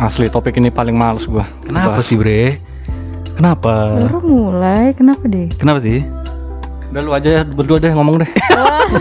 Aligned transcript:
Asli 0.00 0.32
topik 0.32 0.56
ini 0.56 0.72
paling 0.72 0.96
males 0.96 1.28
gua. 1.28 1.44
Kenapa 1.60 2.00
Bahas. 2.00 2.08
sih, 2.08 2.16
Bre? 2.16 2.56
Kenapa? 3.36 4.00
Baru 4.00 4.20
mulai, 4.22 4.92
kenapa 4.92 5.24
deh? 5.24 5.48
Kenapa 5.54 5.80
sih? 5.80 6.00
Udah 6.90 7.00
lu 7.00 7.12
aja 7.12 7.28
ya, 7.30 7.42
berdua 7.44 7.76
deh 7.78 7.92
ngomong 7.92 8.24
deh. 8.24 8.30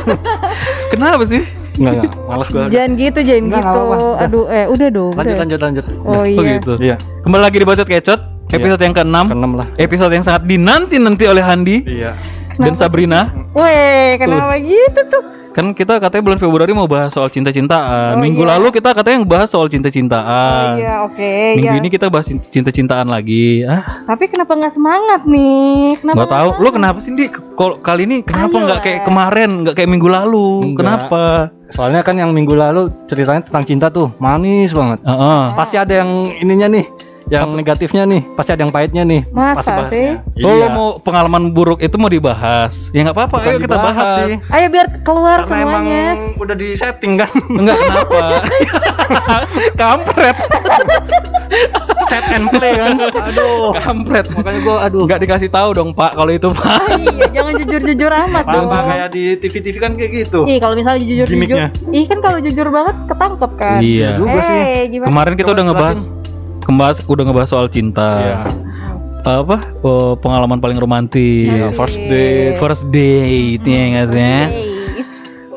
Kenapa 0.93 1.23
sih? 1.25 1.41
Enggak 1.79 1.93
enggak, 2.03 2.13
males 2.27 2.47
gua. 2.51 2.67
jangan 2.67 2.91
gitu, 2.93 3.19
jangan 3.23 3.43
Enggak, 3.47 3.63
gitu. 3.63 3.71
apa-apa. 3.71 3.95
Udah. 3.95 4.19
Aduh, 4.19 4.45
eh 4.49 4.65
udah 4.67 4.87
dong. 4.91 5.11
Lanjut 5.15 5.23
udah. 5.25 5.39
lanjut 5.39 5.59
lanjut. 5.61 5.85
Oh 6.03 6.11
Oh 6.11 6.23
iya. 6.27 6.51
gitu. 6.59 6.73
Iya. 6.75 6.95
Kembali 7.23 7.41
lagi 7.41 7.57
di 7.57 7.65
Bacot 7.65 7.87
Kecot, 7.87 8.19
episode 8.51 8.81
yang 8.83 8.93
ke-6. 8.93 9.17
Keenam 9.25 9.51
lah. 9.55 9.67
Episode 9.79 10.11
yang 10.11 10.25
sangat 10.27 10.43
dinanti-nanti 10.45 11.23
oleh 11.25 11.39
Handi 11.39 11.77
Iya. 11.87 12.11
dan 12.59 12.75
Kenapa? 12.75 12.79
Sabrina. 12.83 13.21
Weh, 13.55 14.19
kenapa 14.19 14.59
gitu 14.59 15.01
tuh? 15.07 15.23
Kan 15.49 15.73
kita 15.73 15.97
katanya 15.97 16.23
bulan 16.23 16.39
Februari 16.39 16.71
mau 16.71 16.85
bahas 16.85 17.09
soal 17.09 17.27
cinta-cintaan. 17.27 18.15
Oh, 18.15 18.21
Minggu 18.21 18.45
iya. 18.45 18.55
lalu 18.55 18.69
kita 18.69 18.93
katanya 18.93 19.25
bahas 19.25 19.49
soal 19.49 19.65
Oh 19.65 19.71
cinta-cintaan. 19.71 20.77
iya, 20.77 21.01
oke. 21.01 21.33
Minggu 21.57 21.73
ya. 21.73 21.81
ini 21.81 21.89
kita 21.89 22.05
bahas 22.07 22.29
cinta-cintaan 22.29 23.09
lagi. 23.09 23.65
Ah, 23.65 24.05
Tapi 24.05 24.29
kenapa 24.29 24.53
nggak 24.53 24.73
semangat 24.73 25.21
nih? 25.25 25.97
Kenapa 25.99 26.25
tahu. 26.29 26.49
Lu 26.49 26.55
semangat? 26.61 26.73
kenapa 26.77 26.97
sih, 27.01 27.11
Di? 27.11 27.25
Kalau 27.33 27.75
kali 27.81 28.01
ini 28.05 28.15
kenapa 28.21 28.55
nggak 28.55 28.79
kayak 28.79 28.99
kemarin, 29.03 29.49
nggak 29.65 29.75
kayak 29.75 29.89
minggu 29.89 30.07
lalu? 30.07 30.49
Enggak. 30.63 30.79
Kenapa? 30.79 31.23
Soalnya 31.69 32.01
kan 32.01 32.17
yang 32.17 32.31
minggu 32.31 32.53
lalu 32.53 32.89
ceritanya 33.05 33.41
tentang 33.41 33.65
cinta 33.65 33.87
tuh 33.89 34.13
manis 34.17 34.69
banget. 34.69 35.01
Heeh. 35.01 35.41
Pasti 35.53 35.75
ada 35.75 35.93
yang 36.01 36.09
ininya 36.35 36.65
nih, 36.65 36.85
yang 37.29 37.53
negatifnya 37.53 38.03
nih, 38.03 38.25
pasti 38.33 38.51
ada 38.51 38.61
yang 38.61 38.73
pahitnya 38.73 39.03
nih. 39.03 39.21
Masa 39.29 39.53
pasti 39.55 39.69
bahasnya. 39.71 39.93
sih? 40.33 40.41
Oh, 40.41 40.49
Iya. 40.51 40.67
mau 40.67 40.87
pengalaman 40.97 41.43
buruk 41.49 41.77
itu 41.77 41.95
mau 41.95 42.07
dibahas? 42.07 42.73
Ya 42.89 43.05
nggak 43.05 43.15
apa-apa, 43.15 43.35
ayo 43.39 43.57
kita 43.57 43.65
dibahas 43.69 43.85
bahas. 43.87 44.17
sih. 44.19 44.33
Ayo 44.49 44.65
biar 44.67 44.87
keluar 45.01 45.39
Karena 45.43 45.61
emang 45.61 45.83
semuanya. 45.85 46.35
udah 46.35 46.55
di 46.57 46.67
setting 46.73 47.13
kan. 47.15 47.29
Enggak 47.47 47.77
kenapa? 47.79 48.17
Kampret. 49.81 50.37
Set 52.05 52.25
and 52.27 52.49
play 52.49 52.73
kan. 52.73 52.97
Aduh. 52.99 53.73
Kampret. 53.75 54.25
Makanya 54.31 54.59
gua 54.61 54.75
aduh. 54.83 55.03
Enggak 55.05 55.21
dikasih 55.21 55.49
tahu 55.49 55.69
dong, 55.71 55.89
Pak, 55.93 56.13
kalau 56.13 56.31
itu, 56.31 56.49
Pak. 56.49 56.65
Ah, 56.65 56.89
iya, 56.95 57.25
jangan 57.31 57.53
jujur-jujur 57.57 58.11
amat 58.27 58.45
dong. 58.47 58.67
Apa 58.67 58.79
kayak 58.87 59.07
di 59.11 59.23
TV-TV 59.37 59.75
kan 59.77 59.91
kayak 59.93 60.11
gitu. 60.19 60.39
Ih, 60.45 60.57
kalau 60.57 60.73
misalnya 60.73 61.01
jujur-jujur. 61.01 61.57
Ih, 61.89 62.05
kan 62.05 62.19
kalau 62.19 62.37
jujur 62.39 62.67
banget 62.69 62.95
ketangkep 63.05 63.51
kan. 63.55 63.79
Iya. 63.79 64.17
juga 64.17 64.39
sih. 64.41 64.57
Eh, 64.57 64.83
gimana? 64.89 65.07
Kemarin 65.07 65.33
kita 65.35 65.45
Coba 65.45 65.53
udah 65.53 65.65
ngebahas 65.67 65.99
kembahas 66.69 67.01
udah 67.09 67.23
ngebahas 67.25 67.49
soal 67.49 67.65
cinta. 67.65 68.09
Iya. 68.21 68.37
Apa? 69.25 69.57
Oh, 69.81 70.13
pengalaman 70.21 70.61
paling 70.61 70.77
romantis. 70.77 71.49
Iya, 71.49 71.73
first 71.73 71.97
date. 71.97 72.61
First 72.61 72.83
date 72.93 73.65
ya 73.65 73.83
nggak 73.97 74.07
sih? 74.13 74.37
Oke. 74.45 74.61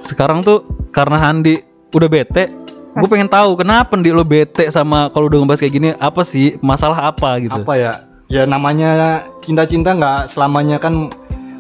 Sekarang 0.09 0.41
tuh 0.41 0.65
karena 0.91 1.21
Handi 1.21 1.61
udah 1.93 2.09
bete, 2.09 2.49
gue 2.97 3.09
pengen 3.09 3.29
tahu 3.29 3.57
kenapa 3.61 3.97
Di 4.01 4.09
lo 4.09 4.25
bete 4.25 4.69
sama 4.73 5.13
kalau 5.13 5.29
udah 5.29 5.45
ngebahas 5.45 5.61
kayak 5.61 5.75
gini 5.77 5.89
apa 6.01 6.25
sih 6.25 6.57
masalah 6.65 7.13
apa 7.13 7.39
gitu? 7.45 7.61
Apa 7.61 7.77
ya? 7.77 7.93
Ya 8.33 8.49
namanya 8.49 9.21
cinta-cinta 9.45 9.93
nggak 9.93 10.33
selamanya 10.33 10.81
kan 10.81 11.13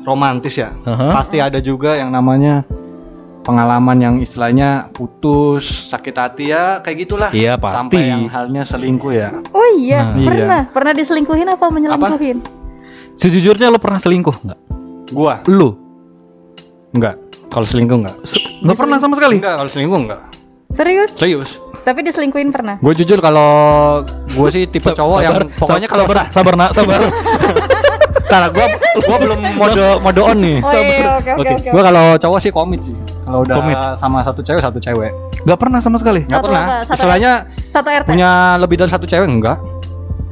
romantis 0.08 0.56
ya. 0.56 0.72
Aha. 0.88 1.12
Pasti 1.12 1.38
ada 1.38 1.60
juga 1.60 1.94
yang 2.00 2.10
namanya 2.10 2.64
pengalaman 3.42 3.98
yang 3.98 4.14
istilahnya 4.22 4.88
putus, 4.94 5.66
sakit 5.90 6.14
hati 6.14 6.54
ya 6.54 6.78
kayak 6.80 6.96
gitulah. 7.06 7.30
Iya, 7.34 7.58
pasti. 7.58 7.76
Sampai 7.76 8.00
yang 8.08 8.30
halnya 8.30 8.62
selingkuh 8.62 9.12
ya. 9.12 9.28
Oh 9.52 9.66
iya, 9.76 10.14
Nah. 10.14 10.24
pernah. 10.24 10.60
Pernah 10.70 10.92
diselingkuhin 10.94 11.48
apa 11.50 11.66
menyelingkuhin? 11.68 12.38
Sejujurnya 13.18 13.68
lo 13.68 13.78
pernah 13.82 14.00
selingkuh 14.00 14.36
nggak? 14.46 14.60
Gua 15.12 15.44
Lu 15.50 15.76
enggak. 16.96 17.18
Kalau 17.52 17.66
selingkuh 17.68 17.98
enggak. 18.00 18.16
nggak 18.64 18.78
pernah 18.78 18.96
sama 18.96 19.14
sekali? 19.18 19.36
Enggak, 19.42 19.54
kalau 19.60 19.70
selingkuh 19.70 20.00
enggak. 20.08 20.20
Serius? 20.72 21.10
Serius. 21.18 21.50
Tapi 21.82 22.00
diselingkuhin 22.06 22.54
pernah? 22.54 22.78
Gue 22.78 22.94
jujur 22.94 23.18
kalau 23.18 23.50
gue 24.06 24.48
sih 24.54 24.64
tipe 24.70 24.86
cowok 24.88 25.18
yang 25.20 25.34
Sabar, 25.34 25.44
pokoknya 25.58 25.88
sabar, 25.90 26.06
kalau 26.06 26.30
sabar 26.30 26.54
nak 26.54 26.70
sabar. 26.72 27.00
Karena 28.32 28.48
gue 28.48 28.66
gua 29.04 29.18
belum 29.20 29.38
mode 29.54 29.84
mode 30.00 30.20
on 30.20 30.38
nih. 30.40 30.56
Oh 30.58 30.72
iya, 30.72 30.80
oke 30.80 31.30
oke 31.30 31.30
Oke. 31.36 31.52
oke. 31.54 31.68
Gue 31.68 31.82
kalau 31.84 32.04
cowok 32.16 32.38
sih 32.40 32.48
komit 32.48 32.80
sih. 32.80 32.96
Kalau 33.22 33.44
udah 33.44 33.56
Komit. 33.60 33.76
sama 33.96 34.24
satu 34.24 34.40
cewek 34.40 34.58
satu 34.58 34.80
cewek. 34.80 35.12
Nggak 35.44 35.58
pernah 35.58 35.78
sama 35.78 35.96
sekali. 35.96 36.24
Enggak 36.24 36.42
pernah. 36.42 36.64
Istilahnya 36.88 37.32
Satu 37.68 37.88
RT. 37.88 38.06
punya 38.08 38.30
lebih 38.56 38.76
dari 38.76 38.88
satu 38.88 39.04
cewek 39.04 39.28
enggak? 39.28 39.60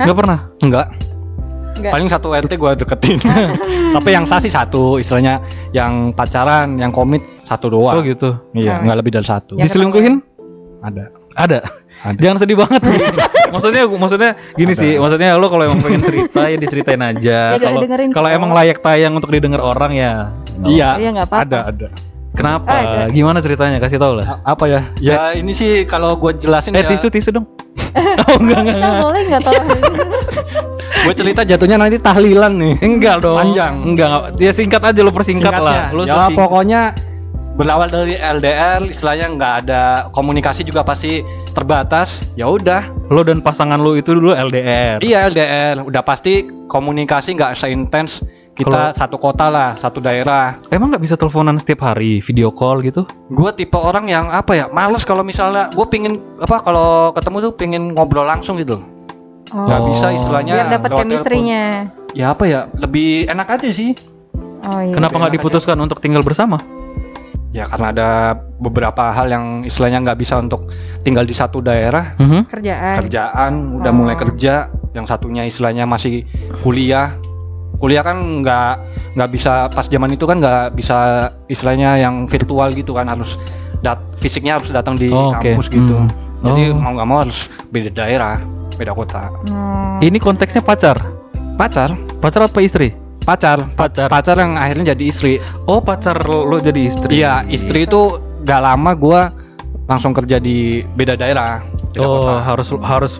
Hah? 0.00 0.04
Nggak 0.08 0.16
pernah. 0.16 0.38
Enggak. 0.58 0.86
Enggak. 1.76 1.92
Paling 1.92 2.08
satu 2.08 2.28
RT 2.30 2.52
gue 2.56 2.70
deketin. 2.76 3.18
Tapi 3.96 4.08
yang 4.10 4.24
sah 4.24 4.40
sih 4.40 4.50
satu, 4.50 4.96
istilahnya 4.96 5.38
yang 5.70 6.10
pacaran, 6.12 6.76
yang 6.76 6.90
komit 6.90 7.20
satu 7.44 7.68
doang. 7.68 8.00
Oh 8.00 8.02
gitu. 8.02 8.36
Iya, 8.52 8.80
enggak 8.80 8.96
lebih 8.98 9.12
dari 9.14 9.26
satu. 9.26 9.54
Ya, 9.54 9.64
Diselingkuhin? 9.64 10.18
Ada. 10.80 11.04
Ada. 11.36 11.58
Ada. 12.00 12.16
Jangan 12.16 12.38
sedih 12.40 12.56
banget. 12.56 12.80
maksudnya 13.54 13.82
maksudnya 13.84 14.30
gini 14.56 14.72
Ada. 14.72 14.80
sih, 14.80 14.92
maksudnya 14.96 15.36
lo 15.36 15.46
kalau 15.46 15.64
emang 15.68 15.80
pengen 15.80 16.00
cerita 16.00 16.40
ya 16.46 16.56
diceritain 16.56 17.02
aja. 17.02 17.38
Ya, 17.54 17.58
Kalau 17.60 17.80
kalau 18.10 18.28
emang 18.28 18.50
layak 18.50 18.80
tayang 18.80 19.12
untuk 19.12 19.28
didengar 19.28 19.60
orang 19.60 19.92
ya. 19.92 20.12
Iya. 20.64 20.96
Iya, 20.96 21.08
nggak 21.12 21.28
apa-apa. 21.28 21.44
Ada, 21.44 21.58
ada. 21.68 21.88
Kenapa? 22.30 22.70
Ada. 22.70 23.02
Gimana 23.10 23.42
ceritanya? 23.42 23.76
Kasih 23.76 23.98
tau 23.98 24.16
lah. 24.16 24.40
A- 24.40 24.54
apa 24.54 24.64
ya? 24.64 24.80
Ya 24.96 25.34
ini 25.34 25.52
sih 25.52 25.84
kalau 25.84 26.16
gue 26.16 26.32
jelasin 26.38 26.72
Eh 26.72 26.80
ya, 26.80 26.88
tisu 26.88 27.10
tisu 27.10 27.30
dong. 27.34 27.46
oh 28.22 28.36
enggak 28.38 28.58
enggak 28.62 28.70
Kita 28.70 28.86
enggak. 28.86 29.02
boleh 29.02 29.22
nggak 29.26 29.42
tolong? 29.42 29.68
gue 31.00 31.14
cerita 31.16 31.40
jatuhnya 31.42 31.76
nanti 31.76 31.98
tahlilan 31.98 32.52
nih. 32.54 32.74
Enggak 32.80 33.16
dong. 33.20 33.36
Panjang. 33.36 33.74
Enggak, 33.82 34.08
enggak. 34.08 34.22
Ya 34.38 34.52
singkat 34.54 34.82
aja 34.84 35.00
lo 35.02 35.10
persingkat 35.10 35.52
Singkatnya, 35.52 35.90
lah. 35.90 35.92
Lo 35.92 36.02
ya 36.02 36.14
sesingkat. 36.16 36.38
pokoknya 36.38 36.80
berawal 37.60 37.92
dari 37.92 38.16
LDR, 38.16 38.80
istilahnya 38.88 39.28
nggak 39.36 39.54
ada 39.68 40.08
komunikasi 40.16 40.64
juga 40.64 40.80
pasti 40.80 41.20
terbatas. 41.52 42.24
Ya 42.32 42.48
udah, 42.48 42.88
lo 43.12 43.20
dan 43.20 43.44
pasangan 43.44 43.76
lo 43.76 43.92
itu 44.00 44.16
dulu 44.16 44.32
LDR. 44.32 45.04
iya 45.04 45.28
LDR, 45.28 45.84
udah 45.84 46.00
pasti 46.00 46.48
komunikasi 46.72 47.36
nggak 47.36 47.60
seintens 47.60 48.24
kita 48.56 48.72
Kalau- 48.72 48.96
satu 48.96 49.16
kota 49.20 49.52
lah, 49.52 49.76
satu 49.76 50.00
daerah. 50.00 50.56
Emang 50.72 50.88
nggak 50.88 51.04
bisa 51.04 51.14
teleponan 51.20 51.60
setiap 51.60 51.84
hari, 51.84 52.24
video 52.24 52.48
call 52.48 52.80
gitu? 52.80 53.04
Gue 53.28 53.52
tipe 53.52 53.76
orang 53.76 54.08
yang 54.08 54.32
apa 54.32 54.56
ya, 54.56 54.66
males 54.72 55.04
kalau 55.04 55.20
misalnya 55.20 55.68
gue 55.68 55.86
pingin 55.92 56.16
apa 56.40 56.64
kalau 56.64 57.12
ketemu 57.12 57.36
tuh 57.44 57.52
pingin 57.60 57.92
ngobrol 57.92 58.24
langsung 58.24 58.56
gitu. 58.56 58.80
Oh. 59.52 59.68
Nggak 59.68 59.80
bisa 59.92 60.06
istilahnya. 60.16 60.52
Biar 60.56 60.68
dapat 60.80 60.90
chemistry-nya. 60.96 61.92
Ya 62.16 62.32
apa 62.32 62.48
ya, 62.48 62.72
lebih 62.72 63.28
enak 63.28 63.60
aja 63.60 63.68
sih. 63.68 63.92
Oh 64.64 64.80
iya. 64.80 64.96
Kenapa 64.96 65.16
nggak 65.20 65.34
diputuskan 65.40 65.76
untuk 65.76 66.00
tinggal 66.00 66.24
bersama? 66.24 66.79
Ya 67.50 67.66
karena 67.66 67.90
ada 67.90 68.08
beberapa 68.56 69.10
hal 69.10 69.26
yang 69.26 69.44
istilahnya 69.62 69.98
nggak 70.00 70.18
bisa 70.18 70.38
untuk 70.38 70.70
tinggal 71.02 71.26
di 71.26 71.34
satu 71.34 71.58
daerah. 71.58 72.14
Mhm. 72.16 72.46
Kerjaan. 72.46 72.96
kerjaan 73.00 73.52
udah 73.76 73.90
Oh. 73.90 73.96
mulai 73.96 74.14
kerja 74.14 74.70
yang 74.90 75.04
satunya 75.04 75.42
istilahnya 75.42 75.82
masih 75.82 76.22
kuliah 76.60 77.14
kuliah 77.76 78.02
kan 78.02 78.42
nggak 78.42 78.72
nggak 79.14 79.30
bisa 79.30 79.66
pas 79.66 79.86
zaman 79.86 80.12
itu 80.12 80.22
kan 80.22 80.38
nggak 80.38 80.74
bisa 80.74 80.96
istilahnya 81.46 81.96
yang 81.96 82.26
virtual 82.26 82.70
gitu 82.70 82.92
kan 82.92 83.06
harus 83.06 83.34
dat 83.80 83.98
fisiknya 84.16 84.58
harus 84.58 84.68
datang 84.68 84.94
di 84.94 85.08
Oh, 85.08 85.32
kampus 85.32 85.66
gitu 85.66 85.96
Hmm. 85.96 86.10
jadi 86.44 86.70
Oh. 86.70 86.76
mau 86.76 86.92
nggak 86.92 87.08
mau 87.08 87.18
harus 87.20 87.38
beda 87.68 87.90
daerah 87.90 88.38
beda 88.74 88.92
kota 88.92 89.32
Hmm. 89.42 89.98
Ini 90.00 90.16
konteksnya 90.16 90.60
pacar. 90.60 90.96
pacar 91.56 91.92
Pacar 92.16 92.46
apa 92.46 92.60
istri? 92.60 92.92
Pacar 93.30 93.58
Pacar. 93.72 94.10
pacar 94.10 94.34
yang 94.36 94.58
akhirnya 94.58 94.90
jadi 94.90 95.04
istri 95.06 95.32
Oh 95.64 95.78
pacar 95.78 96.18
lo 96.20 96.58
jadi 96.58 96.82
istri. 96.84 97.18
iya 97.18 97.46
istri 97.46 97.86
itu 97.86 98.18
gak 98.42 98.58
lama 98.60 98.90
gua 98.92 99.30
langsung 99.86 100.10
kerja 100.10 100.36
di 100.36 100.82
beda 100.94 101.14
daerah 101.14 101.62
beda 101.92 102.02
Oh 102.02 102.18
kota. 102.20 102.42
harus 102.42 102.68
harus 102.80 103.12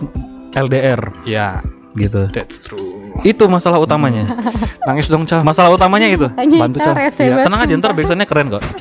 LDR 0.51 0.99
iya 1.23 1.63
gitu. 1.93 2.27
that's 2.31 2.59
true 2.59 2.99
Itu 3.21 3.45
masalah 3.45 3.77
utamanya. 3.77 4.25
nangis 4.87 5.05
dong 5.05 5.23
cal 5.23 5.43
Masalah 5.43 5.69
utamanya 5.69 6.09
itu. 6.09 6.25
Bantu, 6.31 6.79
Cah. 6.79 6.95
Ya, 6.97 7.11
banget. 7.13 7.45
tenang 7.45 7.59
aja 7.61 7.73
ntar 7.77 7.91
backsoundnya 7.93 8.25
keren 8.25 8.49
kok. 8.49 8.63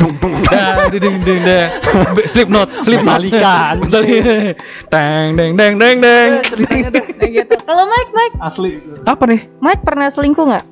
Dah, 0.00 0.88
ding 0.88 1.00
ding 1.00 1.16
ding 1.20 1.40
ding. 1.44 1.68
Be- 2.16 2.28
Slipknot, 2.28 2.68
Slipknot. 2.80 3.20
Metallica. 3.20 3.56
Metallica. 3.80 4.56
Deng 4.88 5.28
deng 5.36 5.52
deng 5.56 5.74
deng 5.76 5.96
deng. 6.00 6.30
Gitu. 7.30 7.54
Kalau 7.62 7.84
Mike, 7.86 8.10
Mike, 8.10 8.34
asli 8.42 8.70
Apa 9.06 9.28
nih? 9.28 9.46
Mike 9.62 9.86
pernah 9.86 10.10
selingkuh 10.10 10.44
nggak? 10.50 10.64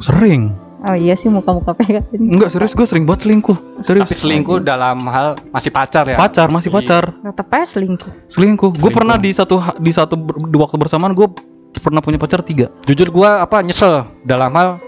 Sering. 0.00 0.54
Oh 0.86 0.94
iya 0.94 1.18
sih 1.18 1.26
muka-muka 1.26 1.74
pegang. 1.74 2.06
Enggak 2.14 2.54
serius 2.54 2.70
gue 2.70 2.86
sering 2.86 3.02
banget 3.02 3.26
selingkuh. 3.26 3.58
Serius. 3.82 4.06
Tapi 4.06 4.14
selingkuh 4.14 4.62
dalam 4.62 5.02
hal 5.10 5.34
masih 5.50 5.74
pacar 5.74 6.06
ya. 6.06 6.14
Pacar 6.14 6.46
masih 6.54 6.70
pacar. 6.70 7.18
Tetep 7.18 7.50
aja 7.50 7.66
selingkuh. 7.66 8.12
Selingkuh. 8.30 8.70
Gue 8.78 8.90
pernah 8.94 9.18
di 9.18 9.34
satu 9.34 9.58
di 9.82 9.90
satu 9.90 10.14
di 10.48 10.56
waktu 10.56 10.76
bersamaan 10.78 11.18
gue 11.18 11.26
pernah 11.76 12.00
punya 12.00 12.16
pacar 12.16 12.40
tiga. 12.40 12.72
Jujur 12.88 13.12
gua 13.12 13.44
apa 13.44 13.60
nyesel 13.60 14.08
dalam 14.24 14.50
hal 14.56 14.80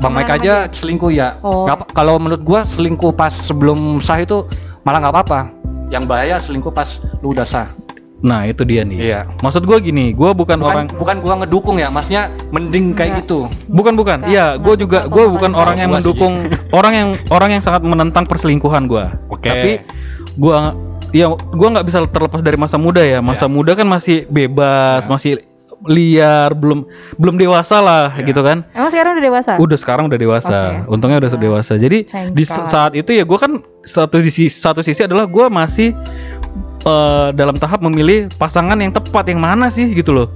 Bang 0.00 0.16
Mike 0.16 0.32
aja 0.32 0.64
selingkuh 0.72 1.12
ya. 1.12 1.36
Oh. 1.44 1.68
Kalau 1.92 2.16
menurut 2.16 2.40
gua 2.40 2.64
selingkuh 2.64 3.12
pas 3.12 3.30
sebelum 3.30 4.00
sah 4.00 4.16
itu 4.16 4.48
malah 4.82 5.04
nggak 5.04 5.12
apa-apa. 5.12 5.40
Yang 5.92 6.04
bahaya 6.08 6.36
selingkuh 6.40 6.72
pas 6.72 6.88
lu 7.20 7.36
udah 7.36 7.44
sah. 7.44 7.68
Nah 8.20 8.44
itu 8.44 8.64
dia 8.64 8.84
nih. 8.84 9.00
Iya. 9.00 9.20
Maksud 9.40 9.64
gue 9.64 9.80
gini, 9.80 10.12
gue 10.12 10.30
bukan, 10.36 10.60
Bukan 10.60 10.60
orang 10.60 10.84
bukan 10.92 11.16
gua 11.24 11.34
ngedukung 11.40 11.80
ya, 11.80 11.88
maksnya 11.88 12.28
mending 12.52 12.92
kayak 12.92 13.16
Enggak. 13.16 13.20
gitu. 13.24 13.38
bukan 13.72 13.96
bukan. 13.96 14.18
Iya, 14.28 14.60
gue 14.60 14.72
enggak 14.76 14.80
juga 14.80 14.98
gue 15.08 15.24
sama 15.24 15.34
bukan 15.36 15.52
orang 15.56 15.76
yang 15.80 15.88
Gua 15.88 15.96
sih. 15.96 16.04
mendukung 16.04 16.34
orang 16.78 16.92
yang 16.92 17.08
orang 17.32 17.48
yang 17.56 17.62
sangat 17.64 17.80
menentang 17.80 18.24
perselingkuhan 18.28 18.88
gue. 18.88 19.04
Oke. 19.32 19.48
Tapi 19.48 19.72
gue 20.36 20.56
ya 21.10 21.26
gua 21.32 21.68
nggak 21.72 21.86
bisa 21.88 22.04
terlepas 22.06 22.40
dari 22.40 22.60
masa 22.60 22.76
muda 22.76 23.00
ya. 23.00 23.20
Masa 23.20 23.48
Ya. 23.48 23.52
muda 23.52 23.72
kan 23.72 23.88
masih 23.88 24.28
bebas, 24.28 25.04
Ya. 25.04 25.08
masih 25.08 25.32
liar, 25.82 26.52
belum 26.52 26.84
belum 27.16 27.36
dewasa 27.36 27.80
lah 27.80 28.12
Ya. 28.14 28.26
gitu 28.26 28.40
kan. 28.40 28.68
Emang 28.70 28.90
sekarang 28.90 29.16
udah 29.16 29.24
dewasa? 29.24 29.52
Udah 29.56 29.78
sekarang 29.78 30.04
udah 30.06 30.18
dewasa. 30.18 30.58
Oke. 30.82 30.92
Untungnya 30.92 31.18
udah 31.18 31.30
Nah, 31.30 31.40
dewasa. 31.40 31.72
Jadi 31.74 32.04
thank 32.04 32.34
di 32.34 32.44
God. 32.44 32.66
saat 32.66 32.92
itu 32.92 33.10
ya 33.10 33.24
gua 33.24 33.38
kan 33.38 33.52
satu 33.82 34.20
sisi 34.20 34.46
satu 34.46 34.80
sisi 34.80 35.00
adalah 35.00 35.24
gua 35.24 35.48
masih 35.48 35.96
eh, 36.80 37.28
dalam 37.32 37.54
tahap 37.54 37.80
memilih 37.80 38.28
pasangan 38.34 38.76
yang 38.76 38.90
tepat 38.90 39.28
yang 39.28 39.38
mana 39.38 39.68
sih 39.68 39.88
gitu 39.90 40.10
loh. 40.10 40.28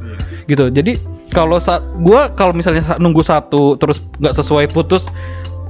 Gitu. 0.45 0.69
Jadi 0.69 1.01
kalau 1.29 1.57
saat 1.57 1.81
gua 1.99 2.29
kalau 2.31 2.53
misalnya 2.53 2.85
sa- 2.85 2.97
nunggu 2.97 3.21
satu 3.21 3.77
terus 3.77 4.01
nggak 4.17 4.35
sesuai 4.35 4.69
putus 4.69 5.09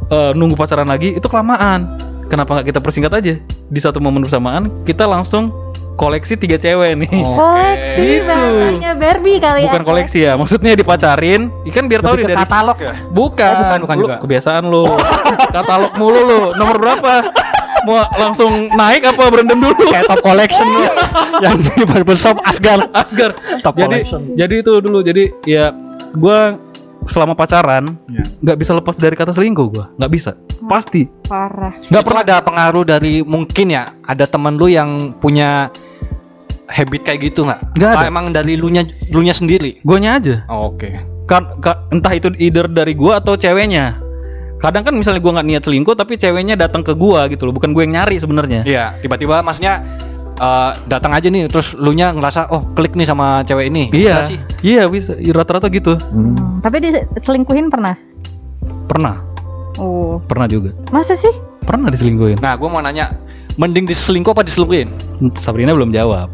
eh, 0.09 0.31
nunggu 0.33 0.55
pacaran 0.55 0.87
lagi 0.87 1.15
itu 1.15 1.25
kelamaan. 1.25 1.87
Kenapa 2.27 2.59
nggak 2.59 2.67
kita 2.71 2.81
persingkat 2.81 3.13
aja 3.13 3.35
di 3.65 3.81
satu 3.81 3.99
momen 3.99 4.21
bersamaan 4.21 4.67
kita 4.83 5.05
langsung 5.05 5.51
koleksi 5.95 6.35
tiga 6.35 6.59
cewek 6.59 6.99
nih. 6.99 7.11
Oh. 7.23 7.39
Koleksi 7.39 7.83
Gitu. 7.95 8.27
bahasanya 8.27 8.93
Barbie 8.99 9.39
kali 9.39 9.61
ya. 9.63 9.71
Bukan 9.71 9.85
koleksi 9.87 10.19
ya, 10.27 10.33
maksudnya 10.35 10.73
dipacarin, 10.75 11.49
ikan 11.71 11.87
biar 11.87 12.03
tahu 12.03 12.15
nih 12.19 12.25
ke 12.27 12.31
dari 12.35 12.39
katalog 12.43 12.79
ya? 12.83 12.93
Bukan, 13.15 13.55
bukan, 13.55 13.79
bukan 13.87 13.97
Lu 13.97 14.03
juga. 14.03 14.15
Kebiasaan 14.19 14.63
lu. 14.67 14.85
Katalog 15.57 15.93
mulu 15.95 16.21
lu. 16.27 16.41
Nomor 16.59 16.77
berapa? 16.83 17.13
Mau 17.85 18.01
langsung 18.17 18.73
naik 18.73 19.05
apa 19.05 19.29
berendam 19.29 19.61
dulu? 19.61 19.77
Kayak 19.87 20.09
top 20.09 20.25
collection 20.25 20.67
lu 20.67 20.83
yang 21.45 21.61
di 21.61 21.85
barbershop 21.85 22.41
Asgar. 22.43 22.89
Asgar. 22.97 23.37
Top 23.61 23.77
jadi 23.77 23.83
collection. 23.87 24.21
jadi 24.35 24.55
itu 24.65 24.73
dulu. 24.81 25.05
Jadi 25.05 25.31
ya 25.45 25.71
gua 26.17 26.57
selama 27.07 27.33
pacaran 27.33 27.97
Ya. 28.07 28.25
nggak 28.41 28.59
bisa 28.59 28.73
lepas 28.73 28.95
dari 28.95 29.13
kata 29.13 29.31
selingkuh 29.31 29.67
gua. 29.69 29.87
nggak 29.97 30.11
bisa. 30.11 30.31
Pasti. 30.65 31.05
Parah. 31.25 31.77
Nggak 31.85 32.03
pernah 32.03 32.23
ada 32.23 32.37
pengaruh 32.41 32.85
dari 32.85 33.21
mungkin 33.21 33.69
ya 33.69 33.89
ada 34.03 34.25
temen 34.25 34.55
lu 34.55 34.67
yang 34.67 35.13
punya 35.15 35.69
habit 36.67 37.05
kayak 37.05 37.21
gitu 37.25 37.45
nggak? 37.45 37.61
Nggak 37.77 37.91
ada. 37.91 38.01
Ah, 38.01 38.09
emang 38.09 38.27
dari 38.31 38.57
lu 38.57 38.69
nya 38.69 38.83
lu 39.09 39.21
nya 39.21 39.33
sendiri. 39.33 39.79
Guanya 39.83 40.17
aja. 40.17 40.37
Oh, 40.49 40.73
Oke. 40.73 40.97
Kan 41.25 41.61
ka- 41.61 41.89
entah 41.89 42.13
itu 42.13 42.33
either 42.37 42.65
dari 42.67 42.93
gua 42.93 43.21
atau 43.21 43.33
ceweknya. 43.35 44.01
Kadang 44.57 44.81
kan 44.83 44.97
misalnya 44.97 45.21
gua 45.21 45.37
nggak 45.37 45.47
niat 45.47 45.63
selingkuh 45.65 45.93
tapi 45.93 46.17
ceweknya 46.17 46.57
datang 46.57 46.81
ke 46.81 46.93
gua 46.93 47.29
gitu 47.29 47.45
loh, 47.45 47.53
bukan 47.53 47.73
gue 47.73 47.85
yang 47.85 47.95
nyari 47.95 48.17
sebenarnya. 48.17 48.65
Iya, 48.65 48.97
tiba-tiba 48.99 49.41
maksudnya 49.41 49.85
eh, 50.37 50.71
datang 50.85 51.11
aja 51.11 51.27
nih 51.27 51.47
terus 51.47 51.73
lu 51.73 51.91
nya 51.91 52.11
ngerasa 52.11 52.49
oh 52.49 52.63
klik 52.73 52.93
nih 52.93 53.05
sama 53.05 53.43
cewek 53.43 53.69
ini. 53.69 53.89
Iya, 53.91 54.27
sih. 54.27 54.39
iya 54.63 54.87
bisa. 54.87 55.15
Rata-rata 55.17 55.69
gitu. 55.69 55.95
Hmm, 56.01 56.61
Tapi 56.61 56.77
diselingkuhin 56.81 57.69
pernah? 57.69 57.95
Pernah, 58.85 59.17
Oh, 59.75 60.21
pernah 60.23 60.45
juga. 60.45 60.71
masa 60.89 61.15
sih? 61.15 61.33
Pernah 61.61 61.89
diselingkuhin. 61.89 62.39
Nah, 62.39 62.55
gua 62.55 62.69
mau 62.69 62.79
nanya, 62.79 63.17
mending 63.57 63.85
diselingkuh 63.85 64.31
apa 64.31 64.43
diselingkuhin? 64.43 64.93
Sabrina 65.35 65.73
belum 65.73 65.91
jawab. 65.91 66.29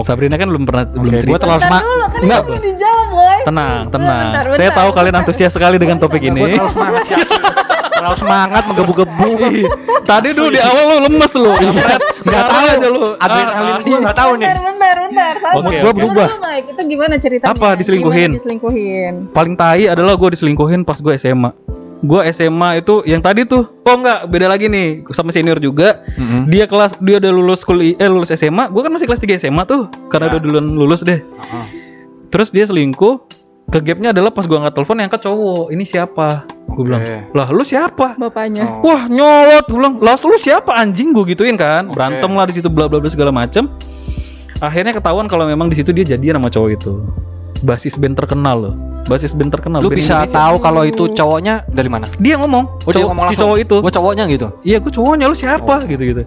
Sabrina 0.00 0.38
kan 0.38 0.46
belum 0.46 0.64
pernah 0.64 0.86
belum 0.86 1.10
Oke, 1.10 1.18
cerita. 1.18 1.28
gua 1.28 1.38
terlalu 1.38 1.58
Bentar 1.58 1.66
semangat. 1.66 1.84
dulu, 1.84 2.06
kan 2.06 2.20
Enggak, 2.22 2.40
belum 2.46 2.60
dijawab, 2.62 3.06
boy. 3.10 3.38
Tenang, 3.42 3.80
tenang. 3.90 4.24
Bentar, 4.24 4.44
Saya 4.46 4.54
bentar, 4.62 4.78
tahu 4.78 4.88
kalian 4.88 5.06
bentar. 5.10 5.22
antusias 5.26 5.52
sekali 5.52 5.76
dengan 5.76 5.96
topik 5.98 6.22
ini. 6.22 6.40
Gua 6.40 6.48
terlalu 6.48 6.70
semangat 6.70 7.02
asli. 7.04 7.18
terlalu 8.00 8.16
semangat 8.16 8.62
menggebu-gebu. 8.64 9.28
Ih, 9.52 9.68
Tadi 10.02 10.28
dulu 10.32 10.48
di 10.48 10.60
awal 10.60 10.84
lu 10.88 10.96
lemes 11.06 11.32
lu. 11.34 11.52
Nggak 11.52 12.00
Sekarang 12.24 12.48
tahu 12.48 12.66
aja 12.66 12.88
lu. 12.88 13.02
Adrenalin 13.16 13.70
Ah, 13.70 13.80
gua 13.80 13.98
nggak 14.00 14.16
tahu 14.16 14.32
nih. 14.34 14.46
Bentar, 14.48 14.64
bentar, 14.66 14.96
bentar. 14.98 15.34
Oke, 15.60 15.76
Gua 15.78 15.92
berubah. 15.92 16.26
Itu 16.60 16.82
gimana 16.82 17.14
ceritanya? 17.16 17.52
Apa, 17.52 17.68
diselingkuhin? 17.76 18.30
Gimana 18.30 18.38
diselingkuhin? 18.40 19.12
Paling 19.30 19.54
tai 19.54 19.84
adalah 19.86 20.16
gue 20.16 20.28
diselingkuhin 20.32 20.82
pas 20.82 20.96
gue 20.96 21.12
SMA. 21.14 21.52
Gue 22.00 22.24
SMA 22.32 22.80
itu 22.80 23.04
yang 23.04 23.20
tadi 23.20 23.44
tuh. 23.44 23.68
Oh 23.84 23.94
enggak, 23.94 24.24
beda 24.26 24.48
lagi 24.48 24.72
nih. 24.72 25.04
Sama 25.12 25.30
senior 25.30 25.60
juga. 25.60 26.00
Mm-mm. 26.16 26.48
Dia 26.48 26.64
kelas 26.64 26.96
dia 26.96 27.20
udah 27.20 27.28
lulus 27.28 27.60
kuliah 27.60 27.92
eh 27.96 28.08
lulus 28.08 28.32
SMA. 28.32 28.72
Gue 28.72 28.80
kan 28.80 28.88
masih 28.88 29.04
kelas 29.04 29.20
3 29.20 29.36
SMA 29.36 29.68
tuh. 29.68 29.84
Karena 30.08 30.28
Ya. 30.28 30.30
udah 30.32 30.40
duluan 30.40 30.66
lulus 30.66 31.04
deh. 31.04 31.20
Heeh. 31.20 31.64
Terus 32.32 32.48
dia 32.48 32.64
selingkuh. 32.64 33.20
Ke 33.70 33.78
gapnya 33.78 34.10
adalah 34.10 34.34
pas 34.34 34.50
gua 34.50 34.66
angkat 34.66 34.74
telepon 34.82 34.98
yang 34.98 35.06
angkat 35.06 35.22
cowok. 35.22 35.64
Ini 35.70 35.84
siapa? 35.86 36.42
Gue 36.70 36.82
Oke. 36.82 36.86
bilang, 36.86 37.02
lah 37.34 37.48
lu 37.50 37.62
siapa? 37.62 38.14
Bapaknya. 38.18 38.62
Oh. 38.66 38.90
Wah 38.90 39.06
nyolot, 39.06 39.66
gue 39.66 39.74
bilang, 39.78 39.98
lah 39.98 40.18
lu 40.18 40.38
siapa 40.38 40.74
anjing 40.74 41.10
gue 41.10 41.34
gituin 41.34 41.54
kan, 41.54 41.90
Oke. 41.90 41.98
berantem 41.98 42.30
lah 42.30 42.46
di 42.46 42.54
situ 42.58 42.70
bla 42.70 42.86
bla 42.86 43.02
bla 43.02 43.10
segala 43.10 43.30
macem. 43.34 43.66
Akhirnya 44.58 44.94
ketahuan 44.94 45.26
kalau 45.26 45.46
memang 45.46 45.66
di 45.66 45.78
situ 45.78 45.90
dia 45.90 46.06
jadian 46.06 46.38
sama 46.38 46.50
cowok 46.50 46.70
itu. 46.74 46.92
Basis 47.60 47.98
band 47.98 48.16
terkenal 48.16 48.56
loh, 48.56 48.74
basis 49.06 49.34
band 49.34 49.50
terkenal. 49.52 49.82
Lu 49.82 49.90
band 49.90 49.98
bisa 49.98 50.24
Indonesia. 50.24 50.36
tahu 50.36 50.54
kalau 50.62 50.82
itu 50.86 51.02
cowoknya 51.12 51.54
dari 51.70 51.90
mana? 51.92 52.06
Dia 52.22 52.38
ngomong, 52.40 52.64
Oh, 52.86 52.90
dia 52.90 53.02
cowok, 53.02 53.08
ngomong 53.12 53.26
si 53.28 53.36
cowok 53.36 53.56
itu. 53.60 53.76
Gua 53.82 53.92
cowoknya 53.92 54.24
gitu. 54.30 54.46
Iya 54.62 54.76
gue 54.80 54.92
cowoknya 54.94 55.26
lu 55.28 55.36
siapa 55.36 55.74
Oh. 55.78 55.86
gitu 55.86 56.02
gitu. 56.02 56.22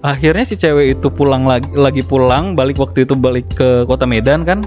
Akhirnya 0.00 0.44
si 0.48 0.54
cewek 0.56 0.96
itu 0.96 1.06
pulang 1.12 1.44
lagi 1.44 1.68
lagi 1.76 2.00
pulang 2.00 2.56
balik 2.56 2.80
waktu 2.80 3.04
itu 3.04 3.12
balik 3.12 3.44
ke 3.52 3.84
kota 3.84 4.08
Medan 4.08 4.42
kan. 4.48 4.62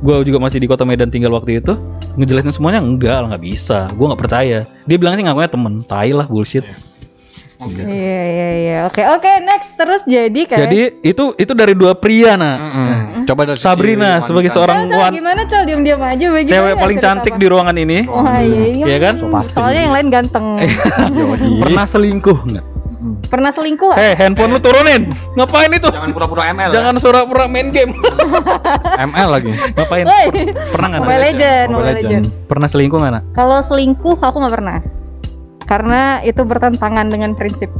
Gue 0.00 0.14
juga 0.28 0.38
masih 0.40 0.60
di 0.60 0.68
kota 0.68 0.84
Medan 0.84 1.08
tinggal 1.08 1.32
waktu 1.32 1.60
itu. 1.60 1.74
Ngejelasin 2.16 2.52
semuanya 2.52 2.80
enggak 2.80 3.16
lah 3.24 3.26
nggak 3.36 3.44
bisa. 3.44 3.88
Gue 3.96 4.06
nggak 4.08 4.20
percaya. 4.20 4.64
Dia 4.84 4.96
bilang 4.96 5.16
sih 5.16 5.24
ngakunya 5.24 5.50
temen. 5.50 5.84
Tai 5.84 6.10
lah 6.12 6.26
bullshit. 6.28 6.64
Oke. 7.56 7.80
Iya, 7.80 8.22
iya, 8.28 8.48
iya. 8.60 8.78
Oke, 8.84 9.00
oke, 9.00 9.30
next. 9.40 9.80
Terus 9.80 10.04
jadi 10.04 10.40
kayak 10.44 10.60
Jadi 10.68 10.80
itu 11.00 11.24
itu 11.40 11.52
dari 11.56 11.72
dua 11.72 11.96
pria 11.96 12.36
nah. 12.36 12.56
Mm-mm. 12.60 13.24
Coba 13.24 13.48
dari 13.48 13.56
Sabrina 13.56 14.20
sebagai 14.20 14.52
seorang 14.52 14.92
Cel, 14.92 15.16
gimana, 15.16 15.42
Cel? 15.48 15.64
Diam-diam 15.64 16.00
aja. 16.04 16.26
Bagaimana 16.28 16.52
cewek 16.52 16.72
ya 16.76 16.76
paling 16.76 16.98
cantik 17.00 17.32
apa? 17.32 17.40
di 17.40 17.46
ruangan 17.48 17.76
ini. 17.80 17.98
Wah, 18.04 18.38
iya, 18.44 18.64
iya. 18.76 18.84
Iya 18.84 18.98
kan? 19.00 19.14
So 19.16 19.32
pasti. 19.32 19.56
Soalnya 19.56 19.80
yang 19.88 19.94
lain 19.96 20.08
ganteng. 20.12 20.46
Pernah 21.64 21.84
selingkuh 21.88 22.38
nggak? 22.44 22.75
Mm-mm. 23.06 23.22
Pernah 23.26 23.50
selingkuh? 23.50 23.94
Eh 23.94 24.14
handphone 24.14 24.50
lu 24.50 24.58
turunin. 24.58 25.06
Ngapain 25.34 25.70
itu? 25.70 25.86
Jangan 25.86 26.10
pura-pura 26.10 26.50
ML. 26.50 26.70
Jangan 26.70 26.94
pura-pura 26.98 27.44
main 27.46 27.70
game. 27.70 27.94
ya. 28.98 29.06
ML 29.06 29.28
lagi. 29.30 29.52
Ngapain? 29.72 30.04
Per- 30.04 30.74
Pernah 30.74 30.86
nggak? 30.88 31.00
Mobile? 31.00 31.22
Legend, 31.22 31.66
Mobile 31.66 31.76
Mobile 31.76 31.88
Legend. 31.94 32.24
Legend. 32.26 32.46
Pernah 32.46 32.68
selingkuh 32.68 32.98
nggak? 32.98 33.12
Nak? 33.12 33.22
Kalau 33.32 33.58
selingkuh 33.60 34.16
aku 34.16 34.36
nggak 34.36 34.54
pernah. 34.54 34.78
Karena 35.62 36.00
itu 36.20 36.42
bertentangan 36.42 37.06
dengan 37.06 37.34
prinsip. 37.34 37.70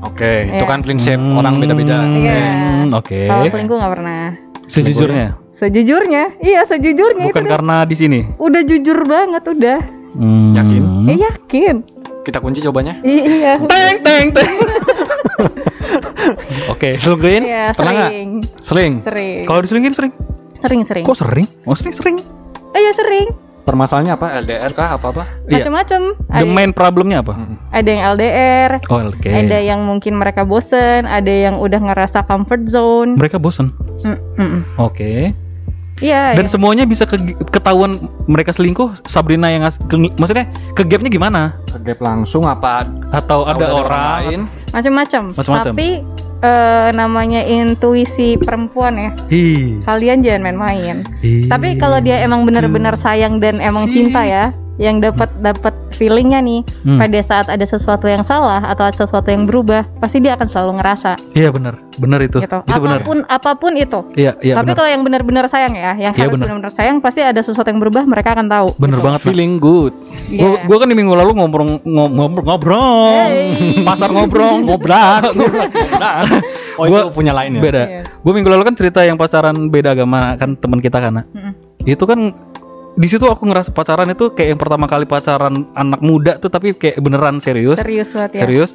Oke, 0.00 0.48
itu 0.48 0.64
Iya. 0.64 0.70
kan 0.70 0.80
prinsip 0.80 1.14
Hmm, 1.14 1.36
orang 1.36 1.60
beda-beda. 1.60 2.02
Iya. 2.08 2.42
Oke. 2.90 3.26
Kalau 3.26 3.44
selingkuh 3.46 3.76
nggak 3.76 3.92
pernah. 3.92 4.22
Sejujurnya, 4.64 5.34
Sejujurnya, 5.58 6.40
iya 6.40 6.64
sejujurnya 6.64 7.28
bukan 7.28 7.42
itu 7.42 7.52
karena 7.52 7.76
di 7.84 7.92
sini. 7.92 8.20
udah 8.38 8.62
jujur 8.64 9.04
banget 9.04 9.44
udah. 9.44 9.78
Hmm. 10.10 10.56
Yakin? 10.56 10.82
Eh, 11.06 11.18
yakin. 11.20 11.76
Kita 12.20 12.38
kunci 12.38 12.60
jawabannya. 12.60 13.00
Iya. 13.02 13.52
Teng 13.64 13.96
teng 14.00 14.26
teng. 14.30 14.54
Oke. 16.72 16.96
Selingkuhin? 16.96 17.42
Iya, 17.44 17.72
Pernah 17.72 17.92
nggak? 17.92 18.10
sering. 18.60 18.92
Sering. 19.02 19.44
Kalau 19.48 19.60
diselingkuhin 19.64 19.96
sering? 19.96 20.12
Sering 20.60 20.80
sering. 20.84 21.04
Kok 21.04 21.16
sering? 21.16 21.46
Oh 21.64 21.72
sering 21.72 21.94
sering. 21.96 22.16
Eh, 22.70 22.78
iya 22.78 22.92
sering. 22.92 23.28
Permasalahannya 23.60 24.16
apa? 24.16 24.26
LDR 24.40 24.72
kah? 24.72 24.96
Apa-apa? 24.96 25.22
Iya. 25.46 25.62
Macam-macam. 25.62 26.00
The 26.18 26.42
Ada, 26.42 26.48
main 26.48 26.70
problemnya 26.72 27.22
apa? 27.22 27.32
Ada 27.70 27.86
yang 27.86 28.02
LDR, 28.16 28.70
Oh, 28.88 28.98
oke. 29.04 29.30
ada 29.30 29.58
yang 29.60 29.80
mungkin 29.84 30.16
mereka 30.16 30.42
bosen, 30.42 31.06
ada 31.06 31.30
yang 31.30 31.54
udah 31.56 31.78
ngerasa 31.78 32.24
comfort 32.24 32.66
zone. 32.66 33.14
Mereka 33.14 33.38
bosen. 33.38 33.70
Mm, 34.02 34.16
mm, 34.16 34.40
mm. 34.40 34.60
Oke. 34.76 35.32
Iya. 36.00 36.34
Dan 36.34 36.48
iya. 36.48 36.52
semuanya 36.52 36.84
bisa 36.88 37.04
ke- 37.04 37.36
ketahuan 37.52 38.08
mereka 38.24 38.50
selingkuh. 38.50 39.04
Sabrina 39.04 39.52
yang 39.52 39.62
ngas- 39.64 39.80
ke- 39.86 40.16
maksudnya 40.16 40.48
ke 40.72 40.82
gapnya 40.82 41.12
gimana? 41.12 41.54
Ke 41.70 41.78
gap 41.92 42.00
langsung 42.00 42.48
apa? 42.48 42.88
Atau 43.12 43.44
ada 43.44 43.68
orang? 43.68 44.22
lain? 44.24 44.40
macam-macam. 44.72 45.22
Macam-macam. 45.36 45.72
Tapi 45.76 45.88
eh, 46.40 46.88
namanya 46.96 47.44
intuisi 47.44 48.40
perempuan 48.40 48.96
ya. 48.96 49.10
Hi. 49.28 49.76
Kalian 49.84 50.24
jangan 50.24 50.42
main-main. 50.48 51.04
hi. 51.20 51.44
Tapi 51.44 51.76
kalau 51.76 52.00
dia 52.00 52.16
emang 52.24 52.48
benar-benar 52.48 52.96
sayang 52.96 53.38
dan 53.44 53.60
emang 53.60 53.92
Si. 53.92 54.00
cinta 54.00 54.24
ya, 54.24 54.56
yang 54.80 54.96
dapat 54.96 55.28
dapat 55.38 55.76
feelingnya 55.92 56.40
nih, 56.40 56.64
Hmm. 56.80 56.96
pada 56.96 57.20
saat 57.20 57.46
ada 57.46 57.60
sesuatu 57.62 58.08
yang 58.08 58.24
salah 58.24 58.64
atau 58.64 58.82
ada 58.82 58.96
sesuatu 58.96 59.28
yang 59.28 59.44
berubah, 59.44 59.84
pasti 60.00 60.16
dia 60.18 60.32
akan 60.32 60.48
selalu 60.48 60.80
ngerasa 60.80 61.20
Iya 61.30 61.52
benar, 61.52 61.76
benar 61.94 62.18
itu. 62.20 62.40
gitu. 62.40 62.58
Itu 62.64 62.80
benar. 62.80 62.98
apa 62.98 63.04
pun 63.04 63.18
apa 63.22 63.50
pun 63.54 63.72
itu. 63.74 64.00
Iya, 64.14 64.40
iya 64.40 64.54
Tapi 64.54 64.64
benar. 64.66 64.76
kalau 64.80 64.88
yang 64.88 65.02
benar-benar 65.04 65.44
sayang 65.46 65.76
ya, 65.76 65.92
yang 65.94 66.10
Iya, 66.10 66.24
harus 66.24 66.32
benar. 66.32 66.44
benar-benar 66.48 66.72
sayang, 66.72 66.96
pasti 66.98 67.20
ada 67.20 67.38
sesuatu 67.38 67.68
yang 67.68 67.76
berubah, 67.78 68.02
mereka 68.02 68.32
akan 68.32 68.48
tahu. 68.48 68.68
Bener 68.74 68.96
gitu. 68.96 69.04
banget. 69.04 69.20
Nah. 69.20 69.26
Feeling 69.28 69.52
good. 69.58 69.92
Iya. 70.26 70.40
Gua, 70.40 70.50
gua 70.64 70.76
kan 70.80 70.88
di 70.88 70.96
minggu 70.96 71.12
lalu 71.12 71.30
ngobrol 71.36 71.68
ngobrol 71.78 72.08
ngobrol, 72.10 72.42
ngobrol. 72.42 73.28
Hey. 73.28 73.84
pasar 73.84 74.08
ngobrol 74.16 74.56
Ngobrak. 74.62 75.22
oh, 76.76 76.84
Gua- 76.86 77.04
itu 77.04 77.10
punya 77.12 77.32
lain 77.32 77.52
ya? 77.54 77.60
beda. 77.60 77.82
Iya. 77.84 78.02
Gue 78.18 78.32
minggu 78.32 78.48
lalu 78.48 78.62
kan 78.64 78.74
cerita 78.74 79.00
yang 79.02 79.16
pacaran 79.16 79.68
beda 79.68 79.92
agama 79.92 80.36
kan 80.36 80.56
teman 80.56 80.78
kita 80.78 80.96
kan. 80.98 81.12
Nak. 81.12 81.26
Mm-mm. 81.30 81.52
Itu 81.82 82.04
kan 82.04 82.32
di 82.98 83.06
situ 83.06 83.22
aku 83.26 83.46
ngerasa 83.46 83.70
pacaran 83.70 84.10
itu 84.10 84.34
kayak 84.34 84.56
yang 84.56 84.60
pertama 84.60 84.90
kali 84.90 85.06
pacaran 85.06 85.66
anak 85.74 86.00
muda 86.02 86.36
tuh 86.42 86.50
tapi 86.50 86.74
kayak 86.74 86.98
beneran 86.98 87.38
serius. 87.38 87.78
Serius 87.78 88.10
banget 88.10 88.30
ya. 88.36 88.40
Serius. 88.46 88.70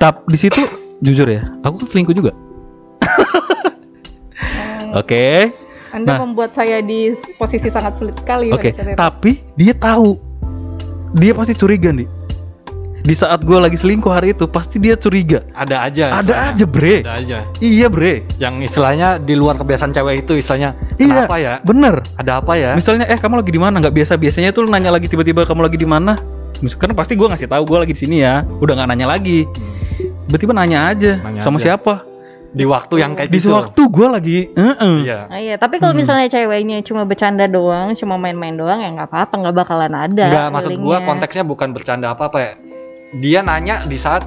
Tapi 0.00 0.18
di 0.28 0.38
situ 0.40 0.60
jujur 1.02 1.28
ya, 1.28 1.42
aku 1.62 1.84
kan 1.84 1.88
selingkuh 1.92 2.16
juga. 2.16 2.32
Hmm, 4.32 4.98
Oke. 4.98 5.52
Anda 5.92 6.16
Nah. 6.16 6.24
membuat 6.24 6.56
saya 6.56 6.80
di 6.80 7.12
posisi 7.36 7.68
sangat 7.68 8.00
sulit 8.00 8.16
sekali. 8.16 8.48
Oke, 8.48 8.72
itu. 8.72 8.96
tapi 8.96 9.44
dia 9.60 9.76
tahu. 9.76 10.16
Dia 11.12 11.36
pasti 11.36 11.52
curiga 11.52 11.92
nih. 11.92 12.08
Di 13.02 13.12
saat 13.12 13.42
gue 13.42 13.54
lagi 13.54 13.74
selingkuh 13.74 14.08
hari 14.08 14.30
itu 14.30 14.46
pasti 14.46 14.78
dia 14.78 14.94
curiga. 14.94 15.42
Ada 15.52 15.76
aja. 15.84 16.04
Ada 16.12 16.22
istilahnya. 16.22 16.48
aja 16.48 16.64
bre. 16.64 16.94
Ada 16.96 17.12
aja. 17.16 17.38
Iya 17.58 17.86
bre. 17.86 18.14
Yang 18.36 18.54
istilahnya 18.64 19.08
di 19.18 19.34
luar 19.34 19.58
kebiasaan 19.58 19.90
cewek 19.90 20.22
itu 20.22 20.32
istilahnya 20.36 20.78
Iya. 20.96 21.26
kenapa 21.26 21.36
ya? 21.36 21.54
Bener. 21.60 21.94
Ada 22.14 22.38
apa 22.38 22.54
ya? 22.54 22.70
Misalnya 22.72 23.04
eh 23.04 23.18
kamu 23.18 23.42
lagi 23.42 23.50
di 23.50 23.58
mana? 23.58 23.74
Nggak 23.78 23.94
biasa 23.96 24.12
biasanya 24.14 24.50
tuh 24.50 24.64
nanya 24.64 24.90
lagi 24.90 25.06
tiba-tiba 25.06 25.42
kamu 25.42 25.66
lagi 25.66 25.76
di 25.76 25.84
mana? 25.84 26.14
Misalkan 26.58 26.94
pasti 26.94 27.18
gue 27.18 27.26
ngasih 27.26 27.46
tahu 27.46 27.62
gue 27.64 27.78
lagi 27.82 27.92
di 27.92 28.00
sini 28.00 28.16
ya. 28.22 28.46
Udah 28.62 28.72
nggak 28.72 28.88
nanya 28.88 29.06
lagi. 29.08 29.44
Hmm. 29.44 30.30
Tiba-tiba 30.30 30.52
nanya 30.54 30.78
aja 30.88 31.12
Nanya 31.18 31.42
sama 31.42 31.58
aja. 31.58 31.74
siapa? 31.74 32.06
Di 32.52 32.62
waktu 32.62 32.94
yang 33.00 33.16
kayak 33.16 33.32
Di 33.32 33.40
gitu. 33.40 33.50
waktu 33.50 33.82
gue 33.82 34.06
lagi. 34.06 34.38
Heeh. 34.52 34.96
Iya. 35.02 35.18
Ah, 35.26 35.40
iya, 35.40 35.54
tapi 35.56 35.76
kalau 35.76 35.90
Hmm. 35.90 36.04
misalnya 36.04 36.28
ceweknya 36.28 36.84
cuma 36.84 37.02
bercanda 37.02 37.48
doang, 37.48 37.96
cuma 37.96 38.14
main-main 38.14 38.54
doang 38.54 38.78
ya 38.78 38.92
nggak 38.92 39.08
apa-apa, 39.08 39.34
nggak 39.40 39.54
bakalan 39.56 39.90
ada. 39.90 40.26
Enggak, 40.28 40.46
maksud 40.52 40.70
gua 40.76 40.78
feelingnya. 40.94 41.08
konteksnya 41.08 41.42
bukan 41.42 41.68
bercanda 41.72 42.06
apa-apa 42.12 42.38
ya. 42.38 42.52
Dia 43.12 43.44
nanya 43.44 43.84
di 43.84 43.94
saat 43.94 44.24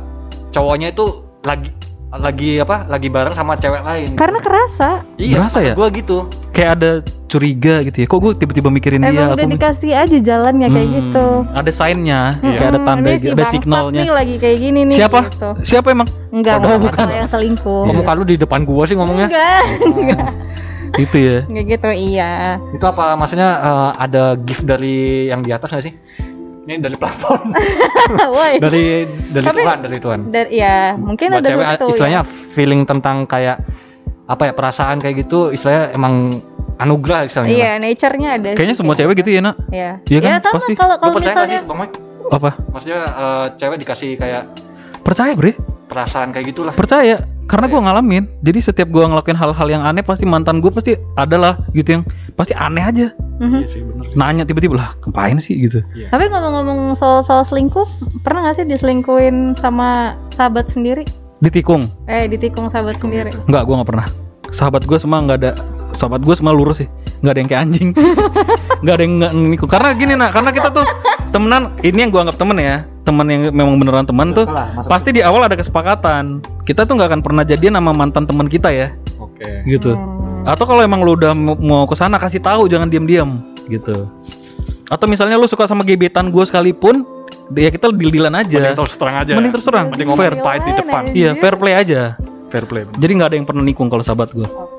cowoknya 0.51 0.93
itu 0.93 1.05
lagi 1.41 1.73
lagi 2.11 2.61
apa? 2.61 2.85
Lagi 2.85 3.09
bareng 3.09 3.33
sama 3.33 3.57
cewek 3.57 3.81
lain. 3.81 4.09
Karena 4.13 4.39
kerasa, 4.39 5.01
iya, 5.17 5.41
maksud 5.41 5.61
ya? 5.63 5.73
Gua 5.73 5.89
gitu. 5.89 6.29
Kayak 6.53 6.69
ada 6.71 6.91
curiga 7.25 7.81
gitu 7.81 7.97
ya. 7.97 8.07
Kok 8.07 8.19
gue 8.21 8.31
tiba-tiba 8.37 8.69
mikirin 8.69 9.01
dia? 9.01 9.09
emang 9.09 9.33
udah 9.33 9.41
apa- 9.41 9.51
dikasih 9.51 9.91
aja 9.91 10.17
jalannya 10.23 10.67
kayak 10.69 10.85
Hmm, 10.85 10.95
gitu. 10.95 11.25
Ada 11.51 11.71
signnya, 11.73 12.21
Iya. 12.39 12.55
kayak 12.55 12.69
ada 12.69 12.79
Hmm, 12.79 12.87
tanda, 12.87 13.09
si 13.09 13.25
ada 13.25 13.35
bangsat 13.35 13.53
signalnya. 13.57 13.99
nih 13.99 14.11
lagi 14.13 14.35
kayak 14.37 14.57
gini 14.61 14.79
nih. 14.85 14.95
Siapa? 14.95 15.19
Gitu. 15.27 15.49
Siapa 15.65 15.87
emang? 15.89 16.07
Enggak, 16.31 16.55
Oh, 16.61 16.77
bukan. 16.79 16.95
kalau 16.95 17.15
yang 17.17 17.27
selingkuh. 17.27 17.83
Kok 17.83 17.95
muka 17.97 18.11
lu 18.13 18.23
di 18.23 18.35
depan 18.37 18.61
gua 18.63 18.83
sih 18.85 18.95
ngomongnya? 18.95 19.27
Enggak, 19.27 19.61
enggak, 19.83 20.27
Itu 20.95 21.17
ya. 21.19 21.37
enggak 21.43 21.65
gitu, 21.67 21.89
iya. 21.91 22.31
Itu 22.71 22.85
apa 22.85 23.03
maksudnya 23.13 23.49
eh, 23.59 23.89
ada 23.99 24.23
gift 24.37 24.63
dari 24.63 24.95
yang 25.27 25.41
di 25.41 25.51
atas 25.51 25.67
nggak 25.67 25.83
sih? 25.83 25.93
Ini 26.65 26.81
dari. 26.81 26.97
Woi. 28.35 28.53
dari 28.57 29.05
dari 29.29 29.45
Tapi- 29.45 29.61
Tuhan, 29.61 29.77
dari 29.85 29.97
Tuhan. 30.01 30.19
Dan 30.33 30.45
ya, 30.49 30.97
mungkin 30.97 31.27
Buat 31.29 31.41
ada 31.41 31.49
cewek 31.53 31.65
itu 31.69 31.85
istilahnya 31.93 32.21
ya. 32.21 32.29
feeling 32.57 32.81
tentang 32.83 33.25
kayak 33.25 33.61
apa 34.25 34.49
ya 34.49 34.53
perasaan 34.57 34.97
kayak 34.97 35.29
gitu 35.29 35.53
istilahnya 35.53 35.93
emang 35.93 36.41
anugerah 36.81 37.29
istilahnya. 37.29 37.53
Iya, 37.53 37.71
nature-nya 37.77 38.29
ada. 38.35 38.49
Kayaknya 38.57 38.75
semua 38.75 38.97
cewek 38.97 39.13
gitu. 39.21 39.29
gitu 39.29 39.37
ya, 39.37 39.41
Nak. 39.45 39.55
Iya. 39.69 39.91
Iya 40.03 40.19
kan? 40.19 40.27
Ya, 40.27 40.37
sama 40.41 40.53
Pasti. 40.57 40.73
kalau 40.73 40.95
Lu 40.97 41.01
kalau 41.05 41.19
misalnya 41.21 41.59
sih, 41.61 41.67
Bang 41.69 41.79
Mike? 41.79 41.95
Apa? 42.25 42.49
Maksudnya 42.73 43.01
eh, 43.05 43.45
cewek 43.55 43.77
dikasih 43.85 44.09
kayak 44.17 44.43
Percaya, 45.05 45.37
Bre. 45.37 45.53
perasaan 45.85 46.33
kayak 46.33 46.49
gitulah. 46.49 46.73
Percaya. 46.73 47.21
Karena 47.45 47.69
Iya. 47.69 47.73
gua 47.77 47.81
ngalamin. 47.85 48.23
Jadi 48.41 48.59
setiap 48.59 48.89
gua 48.89 49.05
ngelakuin 49.05 49.37
hal-hal 49.37 49.67
yang 49.69 49.85
aneh 49.85 50.01
pasti 50.01 50.25
mantan 50.25 50.59
gue 50.59 50.73
pasti 50.73 50.97
adalah 51.13 51.61
gitu 51.77 52.01
yang 52.01 52.03
pasti 52.33 52.57
aneh 52.57 52.81
aja. 52.81 53.07
Mhm. 53.37 53.61
Iya 53.61 53.67
sih 53.69 53.81
bener. 53.85 54.05
Nanya 54.17 54.43
tiba-tiba 54.49 54.75
lah, 54.81 54.89
ngapain 55.05 55.37
sih 55.37 55.53
gitu. 55.53 55.85
Tapi 56.09 56.25
ngomong-ngomong 56.25 56.97
soal 56.97 57.21
soal 57.21 57.45
selingkuh, 57.45 57.85
pernah 58.25 58.49
nggak 58.49 58.55
sih 58.57 58.65
diselingkuhin 58.65 59.53
sama 59.55 60.17
sahabat 60.33 60.73
sendiri? 60.73 61.05
Ditikung. 61.37 61.85
Eh, 62.09 62.25
ditikung 62.25 62.71
sahabat 62.73 62.97
sendiri. 62.97 63.29
Enggak, 63.45 63.63
gua 63.69 63.83
nggak 63.83 63.89
pernah. 63.93 64.07
Sahabat 64.49 64.87
gue 64.87 64.97
semua 64.97 65.21
nggak 65.21 65.37
ada. 65.43 65.51
Sahabat 65.93 66.23
gue 66.23 66.35
semua 66.35 66.55
lurus 66.55 66.81
sih. 66.81 66.89
Nggak 67.21 67.31
ada 67.35 67.39
yang 67.39 67.49
kayak 67.51 67.61
anjing. 67.61 67.89
nggak 68.81 68.95
ada 68.95 69.03
yang 69.03 69.13
nggak 69.21 69.31
nikung. 69.35 69.69
Karena 69.69 69.87
gini 69.93 70.13
nak, 70.17 70.31
karena 70.33 70.49
kita 70.49 70.69
tuh 70.71 70.85
temenan. 71.35 71.75
Ini 71.83 72.07
yang 72.07 72.09
gua 72.09 72.25
anggap 72.25 72.39
temen 72.39 72.57
ya. 72.57 72.87
Temen 73.05 73.25
yang 73.29 73.41
memang 73.53 73.77
beneran 73.77 74.09
teman 74.09 74.33
tuh. 74.33 74.49
Lah. 74.49 74.81
Pasti 74.89 75.13
di 75.13 75.21
awal 75.21 75.45
ada 75.45 75.53
kesepakatan. 75.53 76.41
Kita 76.65 76.89
tuh 76.89 76.97
nggak 76.97 77.13
akan 77.13 77.21
pernah 77.21 77.45
jadian 77.45 77.77
sama 77.77 77.93
mantan 77.93 78.25
teman 78.25 78.49
kita 78.49 78.73
ya, 78.73 78.97
Oke. 79.21 79.61
gitu. 79.69 79.93
Hmm. 79.93 80.49
Atau 80.49 80.65
kalau 80.65 80.81
emang 80.81 81.05
lu 81.05 81.13
udah 81.13 81.37
mau- 81.37 81.85
ke 81.85 81.93
sana 81.93 82.17
kasih 82.17 82.41
tahu, 82.41 82.65
jangan 82.65 82.89
diam-diam, 82.89 83.45
gitu. 83.69 84.09
Atau 84.89 85.05
misalnya 85.05 85.37
lu 85.37 85.45
suka 85.45 85.69
sama 85.69 85.85
gebetan 85.85 86.33
gue 86.33 86.41
sekalipun, 86.41 87.05
ya 87.53 87.69
kita 87.69 87.93
deal-dealan 87.93 88.41
aja. 88.41 88.57
Mending 88.57 88.77
terus 88.81 88.93
terang 88.97 89.15
aja. 89.21 89.33
Mending 89.37 89.53
terus 89.53 89.65
terang. 89.69 89.87
Mending 89.93 90.07
ngomong 90.09 90.25
Fair. 90.25 90.33
pahit 90.41 90.61
di 90.65 90.73
depan. 90.73 91.03
Iya, 91.13 91.29
fair 91.37 91.55
play 91.61 91.73
aja. 91.77 92.01
Fair 92.49 92.65
play. 92.65 92.83
Jadi 92.97 93.11
nggak 93.21 93.29
ada 93.29 93.37
yang 93.37 93.45
pernah 93.45 93.63
nikung 93.65 93.89
kalau 93.89 94.01
sahabat 94.01 94.33
gue. 94.33 94.45
Oke, 94.45 94.74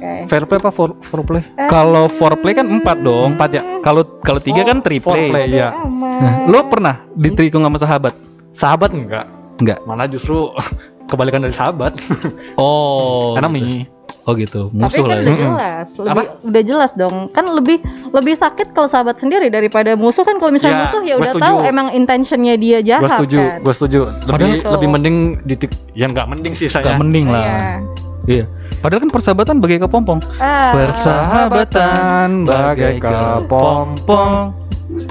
oke. 0.00 0.12
Fair 0.26 0.44
play 0.44 0.56
apa 0.56 0.70
for, 0.70 0.88
foreplay? 1.04 1.44
Kalau 1.66 2.08
foreplay 2.08 2.52
kan 2.52 2.64
empat 2.64 2.96
dong. 2.98 3.36
Empat 3.36 3.50
ya? 3.52 3.62
Kalau 3.80 4.02
kalau 4.20 4.40
tiga 4.40 4.64
kan 4.64 4.80
triplay. 4.80 5.28
Foreplay, 5.28 5.44
iya. 5.52 5.76
Nah, 5.76 6.46
lo 6.46 6.64
pernah 6.66 7.04
ditikung 7.12 7.60
sama 7.60 7.76
sahabat? 7.76 8.16
Sahabat 8.52 8.90
enggak? 8.90 9.28
Enggak. 9.58 9.78
Mana 9.84 10.04
justru 10.04 10.48
kebalikan 11.10 11.40
dari 11.40 11.52
sahabat. 11.52 11.92
Oh. 12.56 13.32
Karena 13.34 13.48
gitu. 13.50 13.60
mi. 13.60 13.84
Oh 14.22 14.36
gitu. 14.36 14.68
Tapi 14.68 14.76
Musuh 14.76 15.00
kan 15.00 15.08
lah. 15.08 15.16
udah 15.16 15.32
ya. 15.32 15.40
jelas, 15.40 15.88
lebih, 15.90 16.12
Apa? 16.12 16.22
udah 16.44 16.62
jelas 16.62 16.90
dong. 16.92 17.16
Kan 17.32 17.44
lebih 17.48 17.76
lebih 18.12 18.34
sakit 18.36 18.68
kalau 18.70 18.86
sahabat 18.86 19.16
sendiri 19.16 19.48
daripada 19.48 19.96
musuh 19.96 20.22
kan 20.22 20.36
kalau 20.36 20.52
misalnya 20.52 20.76
Ya, 20.76 20.82
musuh 20.84 21.02
ya 21.02 21.14
udah 21.16 21.32
setuju. 21.32 21.42
tahu 21.42 21.56
emang 21.64 21.86
intentionnya 21.90 22.54
dia 22.54 22.78
jahat 22.80 23.00
Gue 23.02 23.10
setuju, 23.16 23.38
kan. 23.40 23.58
gue 23.58 23.74
setuju. 23.74 24.00
Lebih 24.22 24.28
Padahal- 24.28 24.72
lebih 24.76 24.88
mending 24.88 25.16
ditik, 25.42 25.70
ya 25.94 26.06
nggak 26.06 26.26
mending 26.28 26.52
sih 26.52 26.68
saya. 26.68 26.84
Gak 26.86 27.00
mending 27.00 27.26
lah. 27.26 27.42
Iya. 27.42 27.58
Iya. 28.24 28.44
Padahal 28.80 29.08
kan 29.08 29.10
persahabatan 29.10 29.56
bagai 29.58 29.80
kepompong. 29.80 30.20
Ah, 30.36 30.72
Persahabatan 30.72 32.44
bagai 32.44 32.98
kepompong. 32.98 34.52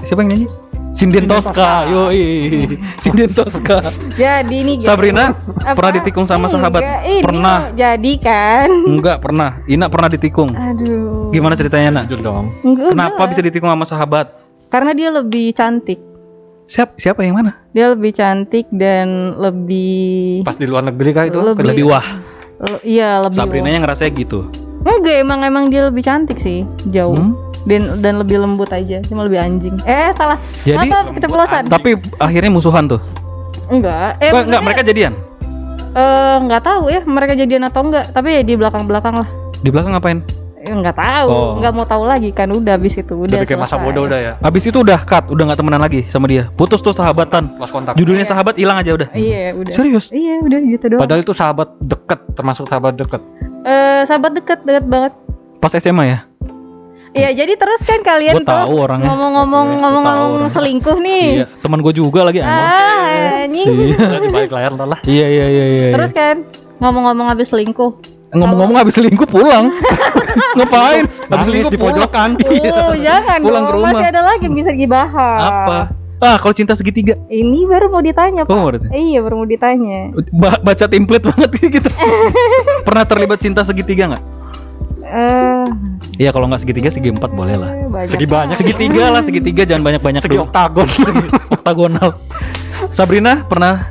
Siapa 0.04 0.22
yang 0.22 0.32
nyanyi? 0.36 0.48
Sinden 0.90 1.30
Tosca, 1.30 1.86
yoi. 1.86 2.66
Sinden 3.04 3.32
Tosca. 3.32 3.94
jadi 4.14 4.58
guys. 4.76 4.84
Sabrina 4.84 5.32
Apa? 5.32 5.78
pernah 5.78 5.92
ditikung 5.96 6.26
sama 6.26 6.50
sahabat? 6.50 6.82
Enggak, 6.82 7.02
ini 7.06 7.22
Pernah. 7.24 7.58
Jadi 7.72 8.14
kan. 8.20 8.70
Enggak 8.90 9.18
pernah. 9.22 9.50
Ina 9.66 9.88
pernah 9.88 10.10
ditikung. 10.10 10.50
Aduh. 10.52 11.30
Gimana 11.32 11.54
ceritanya, 11.56 12.02
Nak? 12.02 12.04
Jujur 12.10 12.20
dong. 12.22 12.52
Enggak, 12.62 12.90
Kenapa 12.92 13.14
enggak. 13.16 13.30
bisa 13.32 13.42
ditikung 13.46 13.70
sama 13.70 13.86
sahabat? 13.86 14.26
Karena 14.68 14.92
dia 14.92 15.10
lebih 15.10 15.54
cantik. 15.54 16.00
Siapa 16.70 16.94
siapa 16.98 17.26
yang 17.26 17.34
mana? 17.34 17.58
Dia 17.72 17.90
lebih 17.90 18.14
cantik 18.14 18.70
dan 18.70 19.34
lebih 19.40 20.46
Pas 20.46 20.54
di 20.54 20.70
luar 20.70 20.86
negeri 20.86 21.10
kah 21.12 21.26
itu? 21.26 21.40
Lebih- 21.40 21.66
Lebih 21.66 21.86
wah. 21.88 22.06
Le- 22.60 22.84
iya 22.84 23.20
lebih 23.20 23.36
Sabrina 23.36 23.68
yang 23.68 23.84
ngerasa 23.84 24.12
gitu. 24.12 24.48
Enggak, 24.80 25.16
emang 25.20 25.40
emang 25.44 25.64
dia 25.68 25.88
lebih 25.88 26.04
cantik 26.04 26.40
sih, 26.40 26.64
jauh. 26.90 27.16
Hmm? 27.16 27.36
Dan 27.68 28.00
dan 28.00 28.16
lebih 28.18 28.40
lembut 28.40 28.72
aja, 28.72 29.04
cuma 29.04 29.28
lebih 29.28 29.36
anjing. 29.36 29.76
Eh, 29.84 30.16
salah. 30.16 30.40
Jadi 30.64 30.88
Apa 30.88 31.12
keceplosan? 31.12 31.68
tapi 31.68 32.00
akhirnya 32.18 32.48
musuhan 32.48 32.88
tuh. 32.88 33.04
Enggak. 33.68 34.16
Eh, 34.24 34.32
enggak, 34.32 34.64
mereka 34.64 34.82
jadian. 34.82 35.14
eh 35.90 36.36
enggak 36.38 36.64
tahu 36.64 36.88
ya 36.88 37.02
mereka 37.02 37.34
jadian 37.34 37.66
atau 37.66 37.82
enggak, 37.82 38.14
tapi 38.14 38.40
ya 38.40 38.42
di 38.46 38.54
belakang-belakang 38.56 39.20
lah. 39.20 39.28
Di 39.60 39.70
belakang 39.74 39.92
ngapain? 39.98 40.22
Eh, 40.60 40.68
enggak 40.70 41.00
tahu, 41.00 41.32
Oh. 41.32 41.56
enggak 41.56 41.72
mau 41.72 41.88
tahu 41.88 42.04
lagi 42.04 42.30
kan 42.30 42.52
udah 42.52 42.76
habis 42.76 42.92
itu 42.94 43.16
udah. 43.16 43.32
Udah 43.32 43.48
kayak 43.48 43.64
masa 43.64 43.74
selesai. 43.74 43.86
bodoh 43.88 44.04
udah 44.06 44.20
ya. 44.20 44.34
Habis 44.44 44.64
itu 44.68 44.78
udah 44.78 45.00
cut, 45.02 45.32
udah 45.32 45.44
nggak 45.48 45.60
temenan 45.64 45.80
lagi 45.80 46.04
sama 46.08 46.28
dia. 46.28 46.52
Putus 46.52 46.84
tuh 46.84 46.92
sahabatan. 46.92 47.56
Lost 47.56 47.72
kontak. 47.72 47.96
Judulnya 47.96 48.28
Iya. 48.28 48.32
sahabat 48.36 48.60
hilang 48.60 48.76
aja 48.76 48.92
udah. 48.92 49.08
Iya, 49.12 49.56
udah. 49.56 49.72
Serius? 49.72 50.12
Iya, 50.12 50.44
udah 50.44 50.60
gitu 50.60 50.86
doang. 50.86 51.00
Padahal 51.00 51.22
itu 51.24 51.32
sahabat 51.32 51.72
deket, 51.80 52.20
termasuk 52.36 52.68
sahabat 52.68 52.94
deket. 52.94 53.22
Eh, 53.62 54.02
sahabat 54.04 54.32
deket 54.36 54.60
deket 54.62 54.84
banget. 54.84 55.14
Pas 55.58 55.72
SMA 55.74 56.04
ya? 56.06 56.20
Iya, 57.10 57.34
jadi 57.34 57.56
terus 57.56 57.82
kan 57.82 58.06
kalian 58.06 58.46
tahu 58.46 58.70
tuh 58.70 58.84
orangnya. 58.86 59.10
ngomong-ngomong 59.10 59.66
Iya, 59.66 59.74
gua 59.74 59.90
ngomong-ngomong 59.90 60.52
selingkuh 60.52 60.98
nih. 61.02 61.26
Iya, 61.42 61.46
teman 61.58 61.80
gue 61.82 61.94
juga 61.96 62.22
lagi. 62.22 62.38
Ah, 62.38 63.48
anjing. 63.48 63.66
Iya. 63.66 63.98
Udah 63.98 64.20
di 64.20 64.30
balik 64.30 64.52
layar 64.52 64.72
lah. 64.76 65.00
Iya 65.02 65.26
iya 65.26 65.46
iya 65.48 65.66
iya. 65.72 65.88
Terus 65.96 66.12
kan 66.12 66.36
ngomong-ngomong 66.78 67.28
habis 67.28 67.50
selingkuh. 67.50 68.19
Ngomong-ngomong 68.32 68.78
habis 68.78 68.94
selingkuh 68.94 69.26
pulang. 69.26 69.74
Ngapain? 70.58 71.06
Habis 71.28 71.46
selingkuh 71.46 71.72
di 71.72 71.80
pojokan. 71.80 72.30
Iya. 72.40 72.72
Oh, 72.72 72.94
jangan 72.94 73.40
Pulang 73.40 73.64
dong. 73.64 73.66
ke 73.66 73.74
rumah. 73.76 73.92
Masih 73.92 74.08
ada 74.08 74.22
lagi 74.22 74.44
yang 74.44 74.56
bisa 74.56 74.72
dibahas. 74.72 75.42
Apa? 75.42 75.80
Ah, 76.20 76.36
kalau 76.36 76.52
cinta 76.52 76.76
segitiga. 76.76 77.16
Ini 77.26 77.64
baru 77.64 77.88
mau 77.88 78.04
ditanya, 78.04 78.44
Pak. 78.44 78.52
Oh, 78.52 78.68
baru. 78.68 78.84
Iya, 78.90 79.24
baru 79.24 79.36
mau 79.38 79.48
ditanya. 79.48 80.12
Ba- 80.30 80.60
baca 80.60 80.86
template 80.86 81.24
banget 81.26 81.50
kayak 81.54 81.72
gitu. 81.80 81.90
Pernah 82.84 83.04
terlibat 83.04 83.40
cinta 83.40 83.64
segitiga 83.64 84.12
nggak? 84.12 84.24
Eh, 85.02 85.66
Iya, 86.20 86.30
kalau 86.30 86.52
nggak 86.52 86.60
segitiga 86.60 86.92
segi 86.92 87.08
empat 87.08 87.32
boleh 87.32 87.56
lah. 87.56 87.72
banyak. 87.88 88.12
Segi 88.12 88.28
banyak. 88.28 88.60
Segitiga 88.60 89.08
lah, 89.08 89.24
segitiga 89.24 89.64
jangan 89.64 89.88
banyak-banyak 89.88 90.20
Segi 90.20 90.36
dulu. 90.36 90.46
oktagon. 90.46 90.88
Oktagonal. 91.50 92.10
Sabrina 92.92 93.48
pernah 93.48 93.88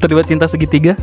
terlibat 0.00 0.24
cinta 0.24 0.48
segitiga? 0.48 0.96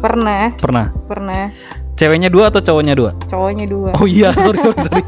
Pernah, 0.00 0.56
Pernah. 0.56 0.88
pernah. 1.04 1.52
Ceweknya 1.94 2.26
dua 2.26 2.50
atau 2.50 2.58
cowoknya 2.58 2.94
dua? 2.94 3.14
Cowoknya 3.28 3.66
dua. 3.66 3.94
Oh 3.94 4.02
iya, 4.04 4.34
sorry 4.34 4.58
sorry 4.58 4.74
sorry. 4.76 5.02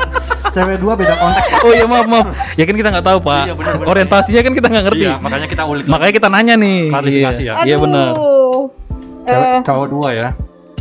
Cewek 0.54 0.78
dua 0.78 0.94
beda 0.94 1.14
konteks. 1.14 1.60
Oh 1.60 1.72
iya 1.72 1.84
maaf 1.84 2.06
maaf. 2.06 2.26
Ya 2.54 2.62
kan 2.62 2.74
kita 2.74 2.88
nggak 2.88 3.04
tahu 3.04 3.18
pak. 3.20 3.42
Iya, 3.42 3.54
benar, 3.54 3.72
benar. 3.76 3.86
Orientasinya 3.88 4.40
kan 4.40 4.52
kita 4.54 4.66
nggak 4.68 4.84
ngerti. 4.86 5.02
Iya, 5.02 5.14
makanya 5.18 5.46
kita 5.46 5.62
ulik. 5.64 5.84
Makanya 5.84 6.12
kita 6.14 6.28
nanya 6.28 6.54
nih. 6.56 6.78
Klarifikasi 6.88 7.42
Iya. 7.42 7.52
ya. 7.52 7.64
Iya 7.64 7.76
benar. 7.76 8.08
Cewek, 9.24 9.48
Eh, 9.50 9.60
cowok 9.60 9.86
dua 9.88 10.08
ya. 10.10 10.28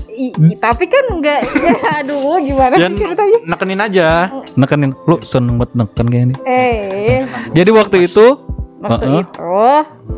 i- 0.10 0.34
i- 0.34 0.58
tapi 0.58 0.86
kan 0.86 1.04
enggak 1.12 1.46
aduh 2.00 2.38
gimana 2.40 2.74
Ya 2.74 2.88
sih 2.88 2.98
ceritanya? 2.98 3.38
nekenin 3.44 3.80
aja. 3.80 4.08
Nekenin. 4.54 4.92
Lu 5.04 5.22
seneng 5.22 5.58
banget 5.58 5.74
neken 5.76 6.06
kayak 6.08 6.24
ini. 6.24 6.36
Eh, 6.44 7.18
Jadi 7.54 7.70
waktu 7.72 7.98
itu 8.06 8.26
waktu 8.80 9.06
Heeh. 9.08 9.22
itu 9.24 9.54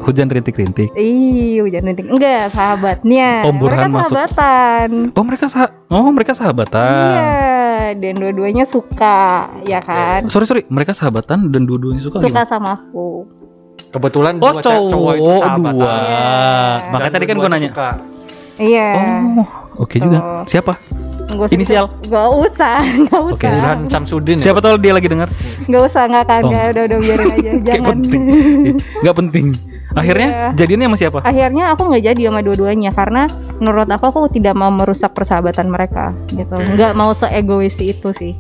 hujan 0.02 0.28
rintik-rintik. 0.28 0.90
Ih, 0.94 1.60
hujan 1.60 1.84
rintik. 1.86 2.06
Enggak, 2.06 2.50
sahabatnya. 2.50 3.44
Om 3.44 3.56
Burhan 3.56 3.78
mereka 3.80 3.88
masuk. 3.90 4.12
sahabatan. 4.12 4.90
Oh 5.12 5.24
mereka 5.24 5.46
sah 5.48 5.68
Oh 5.88 6.10
mereka 6.10 6.32
sahabatan. 6.34 7.10
Iya, 7.10 7.34
dan 7.96 8.14
dua-duanya 8.16 8.64
suka, 8.64 9.20
ya 9.64 9.80
kan? 9.80 10.28
Sorry 10.28 10.46
sorry, 10.46 10.64
mereka 10.68 10.92
sahabatan 10.92 11.50
dan 11.50 11.64
dua-duanya 11.64 12.00
suka, 12.00 12.20
Suka 12.20 12.30
gimana? 12.30 12.46
sama 12.46 12.70
aku. 12.76 13.26
kebetulan 13.90 14.38
Oh, 14.38 14.52
dua 14.52 14.62
cowok 14.62 14.86
itu 14.86 14.92
cowok 14.92 15.16
sahabatan. 15.42 15.74
dua. 15.74 15.90
Iya. 15.90 16.30
Makanya 16.86 17.00
Dan 17.02 17.16
tadi 17.16 17.26
kan 17.26 17.36
gue 17.36 17.50
nanya. 17.50 17.70
suka. 17.70 17.90
Iya. 18.60 18.88
Oh, 18.94 19.48
oke 19.80 19.96
juga. 19.98 20.20
Oh. 20.20 20.44
Siapa? 20.46 20.74
Nggak 21.30 21.46
usah- 21.46 21.56
Inisial? 21.58 21.86
Nggak 22.04 22.30
usah, 22.36 22.78
nggak 22.82 23.22
usah. 23.22 23.38
Oke, 23.38 23.48
Burhan 23.48 23.80
Samsudin 23.88 24.38
ya? 24.38 24.44
Siapa 24.50 24.60
tahu 24.60 24.76
dia 24.78 24.92
lagi 24.92 25.08
dengar? 25.08 25.30
Nggak 25.64 25.84
usah, 25.86 26.04
nggak 26.06 26.26
kan, 26.26 26.42
Oh. 26.42 26.52
udah 26.52 26.84
udah 26.84 26.98
biarin 27.00 27.28
aja, 27.36 27.52
jangan. 27.64 27.86
penting. 27.96 28.24
Nggak 29.02 29.16
penting. 29.18 29.46
Akhirnya 29.90 30.28
Iya. 30.28 30.48
jadiannya 30.56 30.86
sama 30.86 30.98
siapa? 30.98 31.18
Akhirnya 31.24 31.74
aku 31.74 31.82
nggak 31.84 32.04
jadi 32.04 32.22
sama 32.30 32.42
dua-duanya 32.42 32.92
karena 32.92 33.26
menurut 33.58 33.90
aku 33.90 34.06
aku 34.08 34.30
tidak 34.30 34.54
mau 34.54 34.70
merusak 34.70 35.14
persahabatan 35.14 35.66
mereka 35.66 36.14
gitu. 36.30 36.54
Nggak 36.54 36.94
mau 36.94 37.10
seegois 37.12 37.74
itu 37.76 38.10
sih. 38.14 38.38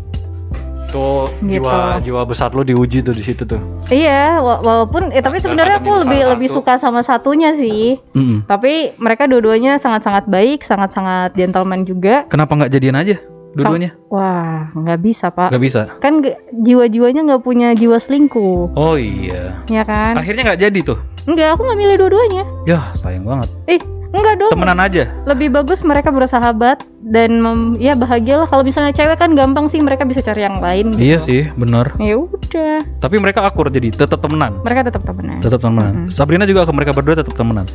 Tuh 0.89 1.29
Gitu. 1.39 1.61
jiwa 1.61 2.01
jiwa 2.01 2.21
besar 2.23 2.49
lu 2.49 2.61
diuji 2.61 2.99
tuh 2.99 3.11
di 3.11 3.21
situ 3.21 3.43
tuh. 3.43 3.61
Iya, 3.87 4.37
wa- 4.37 4.57
walaupun 4.59 5.09
eh, 5.09 5.19
tapi 5.19 5.37
sebenarnya 5.37 5.77
aku 5.77 5.91
lebih 5.99 6.19
salah 6.19 6.31
lebih 6.33 6.47
satu. 6.47 6.57
suka 6.57 6.73
sama 6.75 7.01
satunya 7.01 7.53
sih. 7.53 8.01
Mm-mm. 8.11 8.43
Tapi 8.43 8.97
mereka 8.97 9.25
dua-duanya 9.25 9.77
sangat-sangat 9.77 10.25
baik, 10.25 10.61
sangat-sangat 10.61 11.33
gentleman 11.33 11.83
juga. 11.83 12.25
Kenapa 12.25 12.53
nggak 12.55 12.71
jadian 12.71 12.97
aja? 12.97 13.21
Dua-duanya? 13.49 13.97
Wah, 14.07 14.69
nggak 14.71 14.99
bisa 14.99 15.29
pak. 15.29 15.49
Nggak 15.49 15.63
bisa. 15.63 15.81
Kan 15.99 16.21
jiwa-jiwanya 16.55 17.21
nggak 17.23 17.41
punya 17.41 17.73
jiwa 17.73 17.97
selingkuh, 17.97 18.73
Oh 18.73 18.93
iya. 18.93 19.57
ya 19.65 19.81
kan? 19.81 20.13
Akhirnya 20.15 20.53
nggak 20.53 20.61
jadi 20.63 20.79
tuh. 20.83 20.97
Enggak, 21.25 21.53
aku 21.53 21.65
nggak 21.65 21.79
milih 21.79 21.95
dua-duanya. 21.97 22.43
Ya 22.65 22.93
sayang 22.95 23.25
banget. 23.25 23.49
Eh, 23.67 23.81
enggak 24.11 24.35
dong. 24.37 24.51
Temenan 24.51 24.79
aja. 24.79 25.03
Lebih 25.23 25.49
bagus 25.51 25.79
mereka 25.79 26.09
bersahabat 26.09 26.81
dan 27.05 27.37
mem- 27.37 27.77
ya 27.77 27.93
bahagialah. 27.93 28.45
Kalau 28.45 28.61
misalnya 28.61 28.89
cewek 28.89 29.15
kan 29.15 29.33
gampang 29.33 29.65
sih 29.65 29.77
mereka 29.77 30.03
bisa 30.03 30.19
cari 30.19 30.41
yang 30.41 30.57
lain. 30.57 30.91
Gitu. 30.91 31.01
Iya 31.03 31.17
sih, 31.19 31.41
bener. 31.53 31.93
Ya 31.97 32.17
udah, 32.17 32.81
Tapi 32.97 33.15
mereka 33.17 33.43
akur 33.43 33.67
jadi 33.67 33.89
tetap 33.89 34.19
temenan. 34.19 34.57
mereka 34.61 34.87
tetap 34.87 35.03
temenan. 35.03 35.37
Tetap 35.39 35.59
temenan. 35.59 35.93
Mm-mm. 35.95 36.09
Sabrina 36.09 36.43
juga 36.43 36.63
ke 36.63 36.73
mereka 36.73 36.91
berdua 36.91 37.15
tetap 37.15 37.33
temenan. 37.33 37.69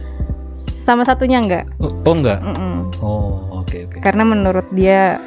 Sama 0.83 1.03
satunya 1.03 1.39
enggak. 1.39 1.65
Oh, 1.79 1.95
oh 1.95 2.15
enggak. 2.15 2.39
Mm-mm. 2.41 2.77
Oh, 2.99 3.63
oke 3.63 3.77
oke. 3.87 3.99
Karena 4.01 4.23
menurut 4.23 4.67
dia 4.71 5.23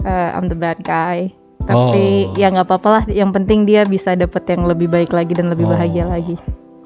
eh, 0.00 0.30
I'm 0.32 0.46
the 0.46 0.56
bad 0.56 0.80
guy. 0.80 1.32
Tapi 1.64 2.28
Oh. 2.28 2.36
ya 2.36 2.48
nggak 2.48 2.68
apa-apa 2.68 2.88
lah. 2.90 3.04
Yang 3.08 3.30
penting 3.34 3.64
dia 3.64 3.82
bisa 3.84 4.12
dapet 4.12 4.44
yang 4.46 4.64
lebih 4.64 4.86
baik 4.86 5.10
lagi 5.10 5.32
dan 5.32 5.48
lebih 5.48 5.64
Oh. 5.64 5.72
bahagia 5.72 6.04
lagi. 6.04 6.36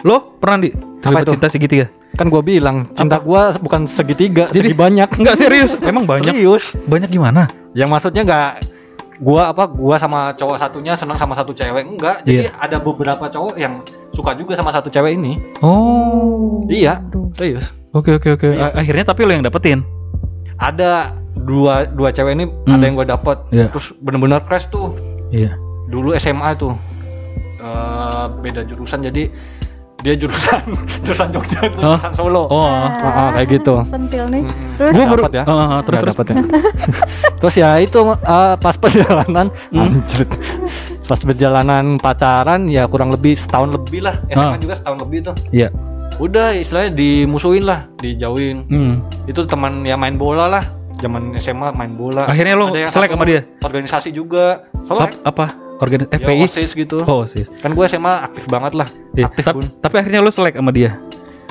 Lo 0.00 0.38
pernah 0.38 0.62
di 0.62 0.70
terlibat 1.02 1.26
cinta 1.28 1.50
segitiga? 1.50 1.90
Kan 2.18 2.26
gua 2.28 2.42
bilang 2.42 2.90
cinta 2.98 3.22
gua 3.22 3.54
bukan 3.54 3.86
segitiga, 3.86 4.50
Jadi- 4.50 4.74
segi 4.74 4.76
banyak. 4.76 5.08
Enggak 5.14 5.38
serius. 5.38 5.78
Emang 5.86 6.02
banyak. 6.02 6.34
Serius. 6.34 6.74
Banyak 6.84 7.08
gimana? 7.08 7.46
Yang 7.72 7.88
maksudnya 7.88 8.22
nggak 8.26 8.50
gua 9.18 9.54
apa 9.54 9.70
gua 9.70 9.96
sama 9.96 10.34
cowok 10.34 10.58
satunya 10.58 10.98
senang 10.98 11.14
sama 11.14 11.38
satu 11.38 11.54
cewek 11.54 11.86
enggak. 11.86 12.26
Jadi 12.26 12.50
Iya. 12.50 12.58
ada 12.58 12.82
beberapa 12.82 13.30
cowok 13.30 13.54
yang 13.54 13.86
suka 14.10 14.34
juga 14.34 14.58
sama 14.58 14.74
satu 14.74 14.90
cewek 14.90 15.14
ini. 15.14 15.38
Oh. 15.62 16.66
Iya, 16.66 16.98
Aduh. 17.06 17.30
serius. 17.38 17.70
Oke 17.94 18.12
oke 18.12 18.34
oke. 18.34 18.48
Iya. 18.50 18.74
Akhirnya 18.74 19.06
tapi 19.06 19.22
lo 19.22 19.32
yang 19.32 19.46
dapetin. 19.46 19.86
Ada 20.58 21.14
dua 21.38 21.86
dua 21.86 22.10
cewek 22.10 22.34
ini 22.34 22.50
Hmm. 22.50 22.74
ada 22.74 22.82
yang 22.82 22.98
gua 22.98 23.06
dapet. 23.06 23.38
Iya. 23.54 23.70
Terus 23.70 23.94
bener-bener 24.02 24.42
crash 24.42 24.66
tuh. 24.68 24.90
Iya. 25.30 25.54
Dulu 25.86 26.18
SMA 26.18 26.50
tuh. 26.58 26.74
Eh, 27.58 28.24
beda 28.38 28.62
jurusan 28.64 29.02
jadi 29.02 29.30
dia 29.98 30.14
jurusan 30.14 30.62
jurusan 31.04 31.28
Jogja, 31.28 31.58
itu 31.60 31.78
Oh. 31.78 31.90
jurusan 31.92 32.12
Solo. 32.14 32.44
Oh. 32.46 32.62
ah, 32.62 33.34
kayak 33.34 33.48
gitu. 33.52 33.82
Sentil 33.84 34.24
nih. 34.28 34.42
Mm-mm. 34.42 34.78
Terus? 34.78 34.92
Baru 34.94 35.20
Dapet 35.20 35.34
ya. 35.34 35.44
Ah, 35.44 35.52
ah, 35.52 35.80
terus 35.82 35.98
terus. 35.98 36.14
dapet 36.14 36.26
ya. 36.28 36.36
terus 37.40 37.54
ya 37.56 37.70
itu 37.78 37.98
eh, 38.06 38.54
pas 38.56 38.74
perjalanan 38.74 39.46
Hmm. 39.68 39.82
anjir. 39.98 40.26
pas 41.02 41.16
perjalanan 41.16 41.96
pacaran 41.96 42.68
ya 42.68 42.84
kurang 42.84 43.08
lebih 43.08 43.32
setahun 43.32 43.72
lebih 43.72 44.00
lah 44.02 44.20
SMA 44.28 44.44
Ah. 44.46 44.56
juga 44.56 44.74
setahun 44.76 44.98
lebih 45.00 45.18
tuh 45.24 45.34
Iya. 45.50 45.72
udah 46.18 46.52
istilahnya 46.52 46.92
dimusuhin 46.92 47.64
lah 47.64 47.88
dijauhin 47.96 48.68
Hmm. 48.68 48.94
itu 49.24 49.40
teman 49.42 49.82
ya 49.82 49.96
main 49.96 50.14
bola 50.14 50.46
lah 50.46 50.64
zaman 50.96 51.32
SMA 51.38 51.72
main 51.72 51.94
bola 51.94 52.26
Akhirnya 52.26 52.54
lo 52.54 52.68
selek 52.70 53.08
sama 53.08 53.24
dia? 53.24 53.40
organisasi 53.58 54.10
juga 54.10 54.68
selek 54.84 55.16
Ap- 55.16 55.32
apa? 55.32 55.44
Organis 55.78 56.06
ya, 56.06 56.18
FPI? 56.18 56.42
OSIS 56.42 56.70
gitu 56.72 56.98
Oh, 57.02 57.22
sis. 57.24 57.46
kan 57.56 57.70
gue 57.70 57.84
SMA 57.84 58.14
aktif 58.22 58.44
banget 58.46 58.74
lah 58.74 58.88
Iya. 59.12 59.26
aktif 59.26 59.44
Tap- 59.44 59.54
pun 59.54 59.66
tapi 59.78 59.94
akhirnya 59.96 60.20
lo 60.20 60.28
selek 60.28 60.54
sama 60.54 60.70
dia. 60.70 60.98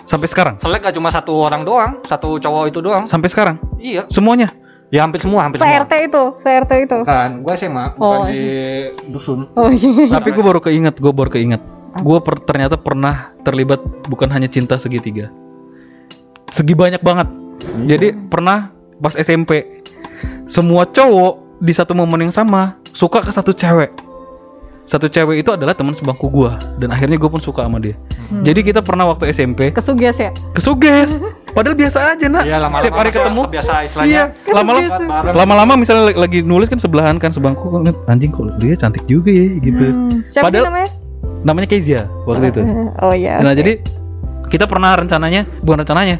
Sampai 0.03 0.27
sekarang? 0.27 0.55
selek 0.57 0.79
gak 0.81 0.95
cuma 0.95 1.09
satu 1.09 1.35
orang 1.37 1.61
doang 1.61 1.99
satu 2.03 2.35
cowok 2.37 2.63
itu 2.67 2.79
doang 2.79 3.03
Sampai 3.05 3.27
sekarang? 3.27 3.59
iya 3.77 4.07
Semuanya? 4.07 4.51
ya 4.87 5.03
hampir 5.03 5.19
semua 5.19 5.43
hampir 5.43 5.59
semua 5.59 5.83
CRT 5.83 5.93
itu, 6.05 6.23
CRT 6.39 6.71
itu. 6.81 6.97
kan 7.03 7.43
gue 7.43 7.53
SMA 7.53 7.85
bukan 7.93 8.07
Oh. 8.17 8.23
di 8.25 8.43
dusun 9.07 9.51
Oh 9.53 9.67
iya. 9.67 10.07
Tapi 10.15 10.29
gue 10.29 10.39
baru 10.41 10.59
keinget, 10.59 10.95
gue 10.95 11.11
baru 11.11 11.27
keinget. 11.29 11.59
Gue 11.97 12.19
per- 12.19 12.39
ternyata 12.39 12.75
pernah 12.75 13.33
terlibat 13.41 13.79
bukan 14.05 14.29
hanya 14.29 14.45
cinta 14.45 14.77
segitiga, 14.77 15.27
segi 16.47 16.71
banyak 16.71 17.01
banget. 17.01 17.27
Jadi 17.83 18.13
pernah 18.27 18.69
pas 18.95 19.11
SMP, 19.13 19.81
semua 20.45 20.85
cowok 20.85 21.59
di 21.59 21.73
satu 21.73 21.91
momen 21.91 22.21
yang 22.21 22.33
sama 22.33 22.77
suka 22.91 23.19
ke 23.19 23.29
satu 23.29 23.51
cewek. 23.51 23.91
Satu 24.87 25.05
cewek 25.05 25.43
itu 25.43 25.51
adalah 25.51 25.75
teman 25.75 25.91
sebangku 25.91 26.31
gue, 26.31 26.47
dan 26.79 26.89
akhirnya 26.89 27.19
gue 27.19 27.27
pun 27.27 27.37
suka 27.37 27.67
sama 27.67 27.75
dia. 27.75 27.99
Hmm. 28.31 28.39
Jadi 28.41 28.63
kita 28.63 28.79
pernah 28.79 29.03
waktu 29.05 29.27
SMP 29.29 29.67
kesuges 29.69 30.15
ya. 30.15 30.31
kesuges, 30.55 31.11
padahal 31.55 31.75
biasa 31.75 32.15
aja 32.15 32.25
nak. 32.25 32.47
Iya 32.47 32.55
lama-lama 32.57 32.85
Tiap 32.87 32.95
hari 32.95 33.11
ketemu. 33.11 33.41
biasa 33.51 33.73
istilahnya 33.83 34.07
Iya, 34.07 34.23
lama-lama 34.47 34.87
lama-lama 35.35 35.73
misalnya 35.75 36.15
lagi- 36.15 36.39
nulis 36.41 36.65
kan 36.65 36.79
sebelahan 36.79 37.19
kan 37.19 37.29
sebangku 37.29 37.67
kan 37.67 37.91
anjing 38.07 38.31
kok 38.31 38.47
dia 38.57 38.73
cantik 38.73 39.03
juga 39.05 39.27
ya 39.27 39.59
gitu. 39.59 39.85
Hmm. 39.85 40.23
Siapa 40.31 40.47
Padahal- 40.47 40.67
namanya? 40.71 40.89
Namanya 41.43 41.67
Kezia 41.67 42.01
waktu 42.23 42.47
itu. 42.49 42.61
Oh 43.03 43.11
iya. 43.11 43.43
Nah 43.43 43.51
jadi 43.51 43.83
kita 44.47 44.63
pernah 44.65 44.95
rencananya 44.95 45.43
bukan 45.59 45.83
rencananya, 45.83 46.15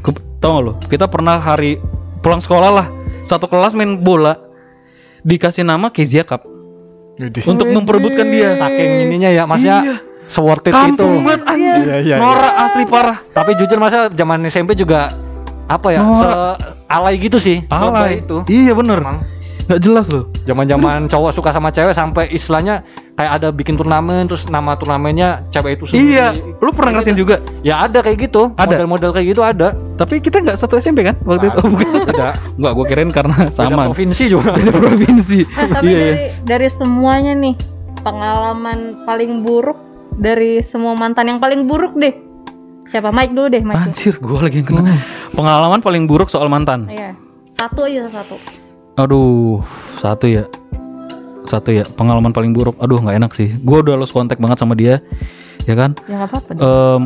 ke, 0.00 0.10
tau 0.40 0.56
gak 0.56 0.62
lo? 0.64 0.72
Kita 0.88 1.04
pernah 1.04 1.36
hari 1.36 1.76
pulang 2.18 2.40
sekolah 2.40 2.70
lah 2.72 2.86
satu 3.22 3.44
kelas 3.44 3.76
main 3.76 4.00
bola 4.00 4.40
dikasih 5.20 5.60
nama 5.60 5.92
Kezia 5.92 6.24
Cup 6.24 6.40
Widih. 7.18 7.42
untuk 7.44 7.66
memperebutkan 7.66 8.26
dia. 8.26 8.54
saking 8.54 8.90
ininya 9.04 9.28
ya 9.28 9.42
maksudnya 9.42 9.78
Iya. 9.82 9.96
seworth 10.24 10.62
it 10.62 10.70
itu 10.70 10.78
Kampung 10.94 11.22
banget 11.22 11.42
anjir. 11.44 11.82
Iya, 11.84 11.96
iya, 12.00 12.16
Nora 12.16 12.50
asli 12.62 12.84
parah. 12.84 13.18
tapi 13.28 13.54
jujur 13.54 13.76
masa 13.76 14.06
zaman 14.08 14.38
SMP 14.44 14.72
juga 14.72 15.10
apa 15.66 15.88
ya 15.88 16.00
Norak. 16.00 16.16
se 16.16 16.28
alay 16.88 17.14
gitu 17.16 17.36
sih 17.36 17.60
Alay. 17.66 18.22
Itu 18.22 18.46
Iya 18.46 18.72
bener. 18.72 18.98
emang 18.98 19.18
Gak 19.66 19.84
jelas 19.84 20.08
loh. 20.08 20.32
zaman-zaman 20.44 21.06
cowok 21.06 21.30
suka 21.30 21.50
sama 21.50 21.68
cewek 21.68 21.92
sampai 21.92 22.30
istilahnya 22.30 22.80
kayak 23.18 23.32
ada 23.34 23.48
bikin 23.50 23.74
turnamen 23.74 24.24
terus 24.24 24.46
nama 24.46 24.78
turnamennya 24.78 25.42
cewek 25.50 25.74
itu 25.74 25.90
sendiri 25.90 26.14
Iya. 26.14 26.26
Lu 26.56 26.70
pernah 26.70 26.94
ngerasain 26.94 27.18
juga? 27.18 27.42
ya 27.60 27.82
ada 27.82 27.98
kayak 27.98 28.30
gitu 28.30 28.54
Ada? 28.54 28.78
model-model 28.78 29.10
kayak 29.10 29.26
gitu 29.28 29.42
ada 29.42 29.74
Tapi 29.98 30.22
kita 30.22 30.38
nggak 30.38 30.54
satu 30.54 30.78
SMP 30.78 31.02
kan 31.02 31.18
waktu 31.26 31.50
itu? 31.50 31.58
Oh, 31.58 31.66
bukan. 31.68 32.06
ada 32.06 32.38
Nggak, 32.54 32.72
gue 32.72 32.84
kirain 32.86 33.10
karena 33.10 33.36
Beda 33.42 33.50
sama. 33.52 33.90
provinsi 33.90 34.24
juga 34.30 34.54
Beda 34.54 34.70
provinsi. 34.72 35.38
Nah, 35.44 35.66
tapi 35.74 35.90
Iya, 35.90 35.90
iya. 35.90 36.06
dari 36.06 36.22
dari 36.46 36.68
semuanya 36.70 37.32
nih 37.34 37.54
pengalaman 37.98 38.78
paling 39.02 39.42
buruk 39.42 39.78
dari 40.14 40.62
semua 40.62 40.94
mantan 40.94 41.26
yang 41.26 41.38
paling 41.38 41.66
buruk 41.66 41.94
deh. 41.94 42.14
Siapa 42.88 43.10
Mike 43.10 43.34
dulu 43.34 43.46
deh, 43.48 43.60
Mike. 43.60 43.76
Anjir, 43.76 44.14
gue 44.16 44.38
lagi 44.38 44.62
yang 44.62 44.68
kena. 44.72 44.96
Pengalaman 45.30 45.78
paling 45.78 46.06
buruk 46.06 46.26
soal 46.26 46.46
mantan. 46.46 46.86
Iya. 46.86 47.12
Satu 47.52 47.84
aja 47.84 48.06
satu. 48.08 48.38
Aduh, 48.96 49.60
satu 49.96 50.24
ya. 50.24 50.46
Satu 51.48 51.72
ya, 51.72 51.88
pengalaman 51.88 52.30
paling 52.30 52.52
buruk. 52.52 52.76
Aduh, 52.78 53.00
nggak 53.00 53.16
enak 53.16 53.32
sih. 53.32 53.56
Gue 53.64 53.80
udah 53.80 53.96
lost 53.96 54.12
kontak 54.12 54.36
banget 54.36 54.60
sama 54.60 54.76
dia, 54.76 55.00
ya 55.64 55.74
kan? 55.74 55.96
Ya 56.04 56.28
apa-apa. 56.28 56.50
deh. 56.52 56.60
Em, 56.60 57.02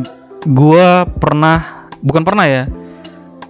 gua 0.51 1.07
pernah, 1.07 1.87
bukan 2.03 2.27
pernah 2.27 2.43
ya. 2.43 2.63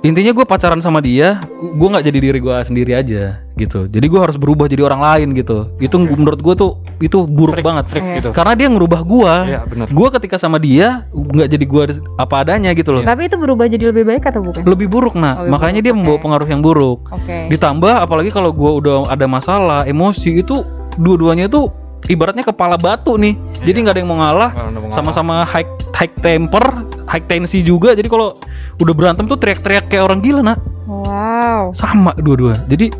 Intinya 0.04 0.36
gue 0.36 0.44
pacaran 0.44 0.84
sama 0.84 1.00
dia, 1.00 1.40
gue 1.56 1.88
nggak 1.88 2.04
jadi 2.04 2.20
diri 2.20 2.40
gue 2.44 2.52
sendiri 2.68 2.92
aja, 2.92 3.40
gitu. 3.56 3.88
Jadi 3.88 4.04
gue 4.04 4.20
harus 4.20 4.36
berubah 4.36 4.68
jadi 4.68 4.84
orang 4.84 5.00
lain 5.00 5.32
gitu. 5.32 5.72
Itu 5.80 5.96
menurut 5.96 6.44
gue 6.44 6.54
tuh 6.60 6.76
itu 7.00 7.24
buruk 7.24 7.56
Freak, 7.56 7.64
banget. 7.64 7.86
freak 7.88 8.04
Iya. 8.04 8.16
gitu 8.20 8.30
Karena 8.36 8.52
dia 8.52 8.68
ngerubah 8.68 9.00
gue. 9.00 9.34
Iya, 9.48 9.60
bener. 9.64 9.88
Gue 9.96 10.08
ketika 10.12 10.36
sama 10.36 10.60
dia 10.60 11.08
nggak 11.16 11.48
jadi 11.48 11.64
gue 11.64 11.84
apa 12.20 12.36
adanya 12.44 12.76
gitu 12.76 12.92
loh. 12.92 13.08
Tapi 13.08 13.32
itu 13.32 13.40
berubah 13.40 13.64
jadi 13.72 13.96
lebih 13.96 14.04
baik 14.04 14.28
atau 14.28 14.44
bukan? 14.44 14.68
Lebih 14.68 14.92
buruk 14.92 15.16
nah, 15.16 15.40
Lebih 15.40 15.52
makanya 15.56 15.80
buruk, 15.80 15.88
dia 15.88 15.94
membawa 15.96 16.18
oke. 16.20 16.24
pengaruh 16.28 16.48
yang 16.52 16.60
buruk. 16.60 17.00
Oke. 17.08 17.38
Ditambah 17.48 17.94
apalagi 18.04 18.30
kalau 18.36 18.52
gua 18.52 18.72
udah 18.84 18.96
ada 19.08 19.24
masalah, 19.24 19.88
emosi 19.88 20.44
itu 20.44 20.68
dua-duanya 20.96 21.48
itu 21.48 21.70
ibaratnya 22.06 22.44
kepala 22.44 22.76
batu 22.76 23.16
nih. 23.16 23.34
Jadi 23.64 23.70
Iya. 23.72 23.84
nggak 23.88 23.94
ada 23.96 24.02
yang 24.02 24.10
mau 24.12 24.20
ngalah, 24.20 24.50
Nggak 24.52 24.60
ada 24.60 24.68
yang 24.68 24.74
mau 24.76 24.82
ngalah. 24.84 24.96
sama-sama 24.98 25.34
high 25.44 25.68
high 25.96 26.14
temper, 26.20 26.66
high 27.06 27.24
tensi 27.24 27.60
juga. 27.62 27.96
Jadi 27.96 28.08
kalau 28.08 28.36
udah 28.78 28.94
berantem 28.94 29.24
tuh 29.24 29.38
teriak-teriak 29.38 29.88
kayak 29.88 30.04
orang 30.04 30.20
gila, 30.20 30.42
nak. 30.44 30.60
Wow. 30.84 31.72
Sama 31.72 32.12
dua-dua. 32.18 32.60
Jadi 32.68 32.92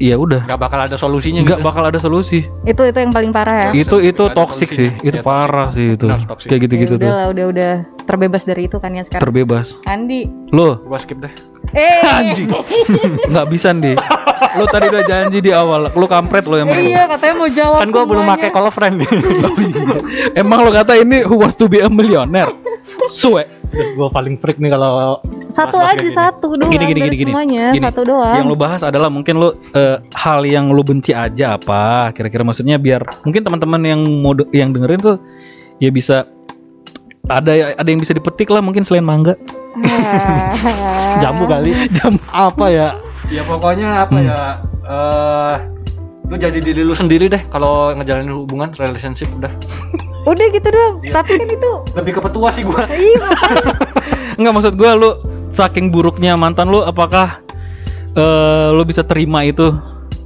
ya 0.00 0.16
udah, 0.16 0.48
nggak 0.48 0.58
bakal 0.58 0.80
ada 0.80 0.96
solusinya 0.96 1.44
nggak 1.44 1.60
gitu. 1.60 1.68
bakal 1.68 1.82
ada 1.84 1.98
solusi. 2.00 2.48
Itu 2.64 2.82
itu 2.82 2.98
yang 2.98 3.12
paling 3.12 3.30
parah 3.30 3.68
ya. 3.68 3.70
Iya. 3.70 3.84
itu 3.84 3.96
itu 4.00 4.22
toxic 4.32 4.72
sih, 4.72 4.90
itu 5.04 5.20
Iya, 5.20 5.22
parah 5.22 5.68
toxic. 5.68 5.76
sih 5.76 5.86
itu. 5.94 6.06
Benar. 6.08 6.20
Kayak 6.40 6.60
gitu-gitu 6.66 6.92
ya 6.94 6.98
tuh. 6.98 7.04
udah 7.04 7.24
udah 7.30 7.44
udah 7.52 7.72
terbebas 8.08 8.42
dari 8.42 8.64
itu 8.64 8.80
kan 8.80 8.90
ya 8.90 9.04
sekarang. 9.04 9.22
Terbebas. 9.22 9.76
Andi, 9.84 10.24
Lo 10.50 10.80
gua 10.82 10.96
skip 10.96 11.20
deh 11.20 11.30
Eh, 11.70 12.02
Anjing. 12.02 12.50
Nggak 13.26 13.46
bisa 13.46 13.70
nih. 13.70 13.94
Lu 14.56 14.66
tadi 14.66 14.86
udah 14.86 15.02
janji 15.04 15.38
di 15.38 15.50
awal. 15.50 15.86
Lu 15.92 16.04
kampret 16.04 16.42
lu 16.44 16.58
emang. 16.58 16.74
iya 16.74 17.06
katanya 17.06 17.34
mau 17.36 17.48
jawab. 17.48 17.78
kan 17.78 17.88
gua 17.88 18.04
belum 18.04 18.24
pakai 18.26 18.48
call 18.48 18.68
friend 18.68 18.94
nih 18.98 19.10
Emang 20.40 20.62
lu 20.62 20.70
kata 20.70 20.96
ini 20.96 21.22
who 21.22 21.36
wants 21.36 21.54
to 21.54 21.66
be 21.66 21.78
a 21.78 21.86
millionaire? 21.86 22.50
Suwe. 23.08 23.46
gua 23.94 24.10
paling 24.10 24.34
freak 24.34 24.58
nih 24.58 24.66
kalau 24.68 25.22
Satu 25.52 25.78
aja 25.78 26.02
satu 26.02 26.58
doang 26.58 26.74
Gini 26.74 26.90
gini 26.90 27.00
gini 27.00 27.16
gini. 27.16 27.30
semuanya 27.30 27.64
Gini. 27.70 27.84
satu 27.84 28.02
doang. 28.02 28.34
Yang 28.34 28.46
lu 28.48 28.56
bahas 28.56 28.82
adalah 28.82 29.06
mungkin 29.06 29.38
lu 29.38 29.48
eh, 29.72 30.02
hal 30.10 30.42
yang 30.42 30.74
lu 30.74 30.82
benci 30.82 31.14
aja 31.14 31.54
apa? 31.54 32.10
Kira-kira 32.10 32.42
maksudnya 32.42 32.76
biar 32.76 33.06
mungkin 33.22 33.40
teman-teman 33.40 33.80
yang 33.84 34.00
mau 34.18 34.34
yang 34.50 34.74
dengerin 34.74 34.98
tuh 34.98 35.16
ya 35.78 35.88
bisa 35.88 36.26
ada 37.30 37.78
ada 37.78 37.86
yang 37.86 38.02
bisa 38.02 38.10
dipetik 38.10 38.50
lah 38.50 38.58
mungkin 38.58 38.82
selain 38.82 39.06
mangga. 39.06 39.38
Jambu 41.22 41.44
kali 41.46 41.70
Jam 41.96 42.16
apa 42.28 42.66
ya 42.68 42.88
ya 43.28 43.42
pokoknya 43.44 44.04
apa 44.04 44.16
Hmm. 44.16 44.26
ya 44.26 44.40
eh 44.84 45.54
lu 46.26 46.36
jadi 46.36 46.58
diri 46.58 46.82
lu 46.82 46.92
sendiri 46.92 47.26
deh 47.26 47.42
kalau 47.48 47.90
ngejalanin 47.92 48.30
hubungan 48.30 48.70
relationship 48.74 49.30
udah 49.32 49.50
Udah 50.20 50.52
gitu 50.52 50.68
doang. 50.68 51.00
Iya. 51.00 51.16
Tapi 51.16 51.32
kan 51.32 51.48
itu 51.48 51.70
lebih 51.96 52.12
ke 52.12 52.20
petua 52.20 52.52
sih 52.52 52.60
gua 52.60 52.84
Iya. 52.86 53.24
Enggak 54.36 54.52
maksud 54.52 54.74
gua 54.76 54.92
lu 54.92 55.10
saking 55.52 55.88
buruknya 55.88 56.36
mantan 56.36 56.68
lu 56.68 56.84
apakah 56.84 57.40
eh 58.12 58.68
lu 58.68 58.84
bisa 58.84 59.00
terima 59.00 59.48
itu? 59.48 59.72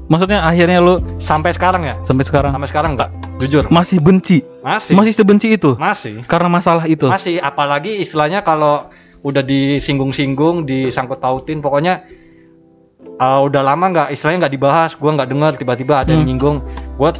Maksudnya 0.04 0.42
akhirnya 0.42 0.82
lu 0.82 0.98
sampai 1.22 1.54
sekarang 1.54 1.86
ya 1.86 1.94
sampai 2.02 2.26
sekarang 2.26 2.50
sampai 2.50 2.68
sekarang 2.68 2.90
enggak 2.98 3.10
jujur 3.38 3.64
masih 3.70 4.02
benci, 4.02 4.42
masih 4.60 4.94
masih 4.94 5.14
sebenci 5.14 5.54
itu 5.54 5.78
masih 5.78 6.22
karena 6.26 6.50
masalah 6.50 6.84
itu. 6.86 7.06
masih 7.06 7.38
apalagi 7.38 7.98
istilahnya 7.98 8.42
kalau 8.42 8.90
udah 9.24 9.40
disinggung-singgung 9.40 10.68
disangkut 10.68 11.18
pautin 11.18 11.58
pokoknya 11.58 12.04
eh, 13.16 13.40
udah 13.40 13.62
lama 13.64 13.84
nggak 13.90 14.08
istilahnya 14.12 14.46
nggak 14.46 14.54
dibahas 14.54 14.90
gua 14.94 15.16
nggak 15.16 15.30
dengar 15.32 15.52
tiba-tiba 15.56 16.04
ada 16.04 16.12
yang 16.12 16.22
Hmm. 16.22 16.28
nyinggung 16.28 16.56
gua 16.94 17.10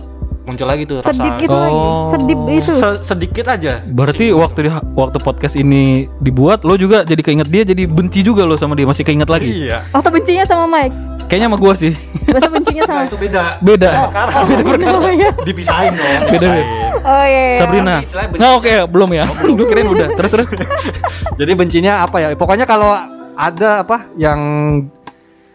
muncul 0.44 0.64
lagi 0.64 0.84
tuh 0.84 1.00
rasa 1.00 1.10
sedikit 1.10 1.48
Oh. 1.48 1.56
lagi. 1.56 1.80
Sedip 2.14 2.38
itu. 2.50 2.72
Se- 2.74 3.00
sedikit 3.02 3.46
aja 3.46 3.80
Berarti 3.82 4.28
waktu 4.30 4.58
di, 4.60 4.70
waktu 4.92 5.18
podcast 5.18 5.54
ini 5.54 6.04
dibuat 6.20 6.62
lo 6.62 6.76
juga 6.76 7.00
jadi 7.00 7.18
keinget 7.18 7.48
dia 7.48 7.62
jadi 7.62 7.84
benci 7.84 8.20
juga 8.20 8.44
lo 8.44 8.54
sama 8.54 8.72
dia 8.72 8.84
masih 8.84 9.02
keinget 9.02 9.26
lagi. 9.26 9.48
iya 9.64 9.88
Atau 9.90 10.08
bencinya 10.08 10.44
sama 10.44 10.68
Mike? 10.70 10.92
Kayaknya 11.24 11.48
sama 11.48 11.56
gua 11.56 11.72
sih. 11.72 11.92
Masa 12.26 12.48
bencinya 12.48 12.82
sama 12.84 12.98
nah, 12.98 13.06
itu 13.06 13.16
beda 13.16 13.42
Beda. 13.58 13.90
Oh, 13.96 14.44
beda, 14.44 14.86
oh, 14.92 15.08
iya. 15.08 15.30
dipisahin 15.40 15.92
dong 15.94 16.04
Beda, 16.04 16.28
dipisahin. 16.28 16.66
Oh 17.00 17.24
iya. 17.24 17.42
iya. 17.48 17.58
Sabrina. 17.58 17.94
istilahnya 17.98 18.28
benci. 18.28 18.40
Nggak 18.40 18.52
oke 18.54 18.72
belum 18.86 19.10
ya? 19.10 19.24
Gue 19.48 19.66
kirain 19.66 19.88
udah. 19.88 20.08
Terus 20.14 20.30
terus. 20.30 20.46
jadi 21.40 21.52
bencinya 21.54 21.92
apa 22.00 22.16
ya 22.18 22.28
pokoknya 22.34 22.64
kalau 22.64 22.92
ada 23.34 23.80
apa 23.80 24.12
yang 24.14 24.38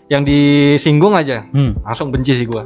yang 0.10 0.26
disinggung 0.26 1.14
aja 1.14 1.46
Hmm. 1.48 1.78
langsung 1.80 2.10
benci 2.10 2.34
sih 2.34 2.44
gua 2.44 2.66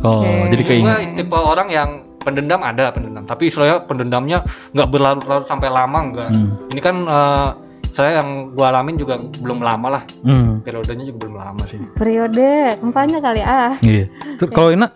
Oh, 0.00 0.22
Oke. 0.22 0.52
jadi 0.52 0.62
keinget. 0.64 0.84
gua 0.84 0.96
tipe 1.14 1.36
orang 1.36 1.68
yang 1.68 1.90
pendendam 2.18 2.60
ada 2.60 2.90
pendendam 2.90 3.24
tapi 3.24 3.48
istilahnya 3.48 3.82
pendendamnya 3.82 4.38
nggak 4.70 4.88
berlarut-larut 4.88 5.44
sampai 5.44 5.68
lama 5.68 5.98
enggak 6.02 6.28
Hmm. 6.28 6.54
ini 6.68 6.78
kan 6.78 6.96
eh, 7.00 7.48
saya 7.88 8.10
yang 8.16 8.52
gua 8.52 8.70
alamin 8.70 8.94
juga 8.94 9.16
belum 9.18 9.58
lama 9.58 9.88
lah 9.90 10.02
Hmm. 10.20 10.60
periodenya 10.60 11.02
juga 11.04 11.18
belum 11.24 11.36
lama 11.36 11.62
sih 11.64 11.78
Periode 11.94 12.48
kampanye 12.78 13.18
kali 13.18 13.40
ah. 13.40 13.74
Iya. 13.80 14.06
Terus 14.36 14.50
kalau 14.50 14.70
Ina 14.70 14.86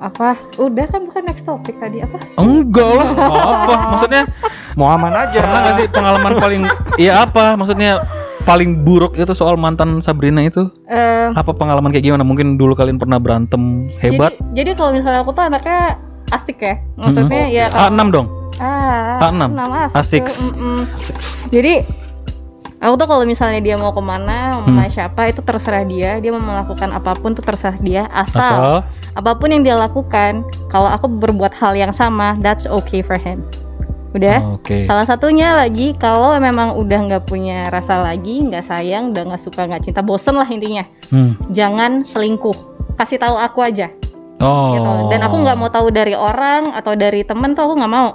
Apa? 0.00 0.34
Udah 0.56 0.82
kan 0.88 1.06
bukan 1.06 1.22
next 1.22 1.46
topic 1.46 1.78
tadi 1.78 2.02
apa? 2.02 2.18
enggak 2.34 2.90
lah. 2.90 3.08
Apa? 3.14 3.74
Maksudnya 3.94 4.22
mau 4.74 4.90
aman 4.90 5.14
aja 5.14 5.38
pernah 5.38 5.60
nggak 5.62 5.74
sih 5.76 5.86
pengalaman 5.88 6.32
paling 6.36 6.62
Iya 6.98 7.12
apa? 7.22 7.54
Maksudnya 7.54 8.02
paling 8.42 8.82
buruk 8.82 9.14
itu 9.14 9.30
soal 9.32 9.54
mantan 9.54 10.02
Sabrina 10.02 10.42
itu? 10.42 10.66
Eh, 10.86 11.30
Apa 11.32 11.54
pengalaman 11.54 11.90
kayak 11.90 12.04
gimana? 12.04 12.22
Mungkin 12.22 12.58
dulu 12.58 12.74
kalian 12.74 12.98
pernah 12.98 13.16
berantem 13.16 13.88
hebat? 14.02 14.34
Jadi, 14.52 14.52
jadi 14.52 14.70
kalau 14.74 14.90
misalnya 14.92 15.20
aku 15.22 15.30
tuh 15.32 15.44
anaknya 15.46 15.96
asik 16.30 16.58
ya. 16.58 16.74
Maksudnya 16.96 17.44
Mhm. 17.46 17.54
ya 17.54 17.64
A6 17.70 18.08
dong. 18.10 18.26
Ah, 18.58 19.18
A6. 19.22 19.48
enam 19.48 19.68
A6. 19.70 19.92
asik. 19.96 20.24
Jadi 21.48 21.74
aku 22.78 22.94
tuh 22.96 23.06
kalau 23.06 23.24
misalnya 23.24 23.60
dia 23.60 23.76
mau 23.76 23.94
ke 23.94 24.02
mana, 24.02 24.58
mau 24.58 24.66
Hmm. 24.66 24.76
sama 24.76 24.90
siapa 24.90 25.22
itu 25.28 25.40
terserah 25.40 25.84
dia. 25.84 26.18
Dia 26.18 26.30
mau 26.34 26.42
melakukan 26.42 26.90
apa 26.90 27.14
pun 27.14 27.32
tuh 27.32 27.42
terserah 27.42 27.78
dia. 27.78 28.10
Asal, 28.10 28.42
Asal 28.42 28.74
apa 29.12 29.30
pun 29.36 29.48
yang 29.48 29.62
dia 29.62 29.76
lakukan, 29.76 30.42
kalau 30.66 30.88
aku 30.88 31.06
berbuat 31.06 31.54
hal 31.54 31.76
yang 31.76 31.92
sama, 31.92 32.34
that's 32.40 32.66
okay 32.66 33.00
for 33.00 33.16
him. 33.16 33.44
Udah. 34.12 34.60
Oke. 34.60 34.84
Salah 34.84 35.08
satunya 35.08 35.56
lagi 35.56 35.96
kalau 35.96 36.36
memang 36.36 36.76
udah 36.76 37.00
nggak 37.08 37.24
punya 37.24 37.72
rasa 37.72 38.04
lagi, 38.04 38.44
nggak 38.44 38.64
sayang, 38.68 39.16
udah 39.16 39.32
nggak 39.32 39.42
suka, 39.42 39.64
nggak 39.64 39.88
cinta, 39.88 40.04
bosen 40.04 40.36
lah 40.36 40.46
intinya. 40.46 40.84
Hmm. 41.08 41.36
Jangan 41.50 42.04
selingkuh. 42.04 42.56
Kasih 43.00 43.16
tahu 43.16 43.40
aku 43.40 43.64
aja 43.64 43.88
Oh. 44.42 44.74
gitu. 44.76 44.90
Dan 45.08 45.22
aku 45.22 45.40
nggak 45.40 45.56
mau 45.56 45.70
tahu 45.70 45.88
dari 45.88 46.12
orang 46.12 46.74
atau 46.74 46.92
dari 46.92 47.22
temen 47.22 47.54
tuh 47.54 47.70
aku 47.70 47.74
nggak 47.78 47.92
mau, 47.92 48.10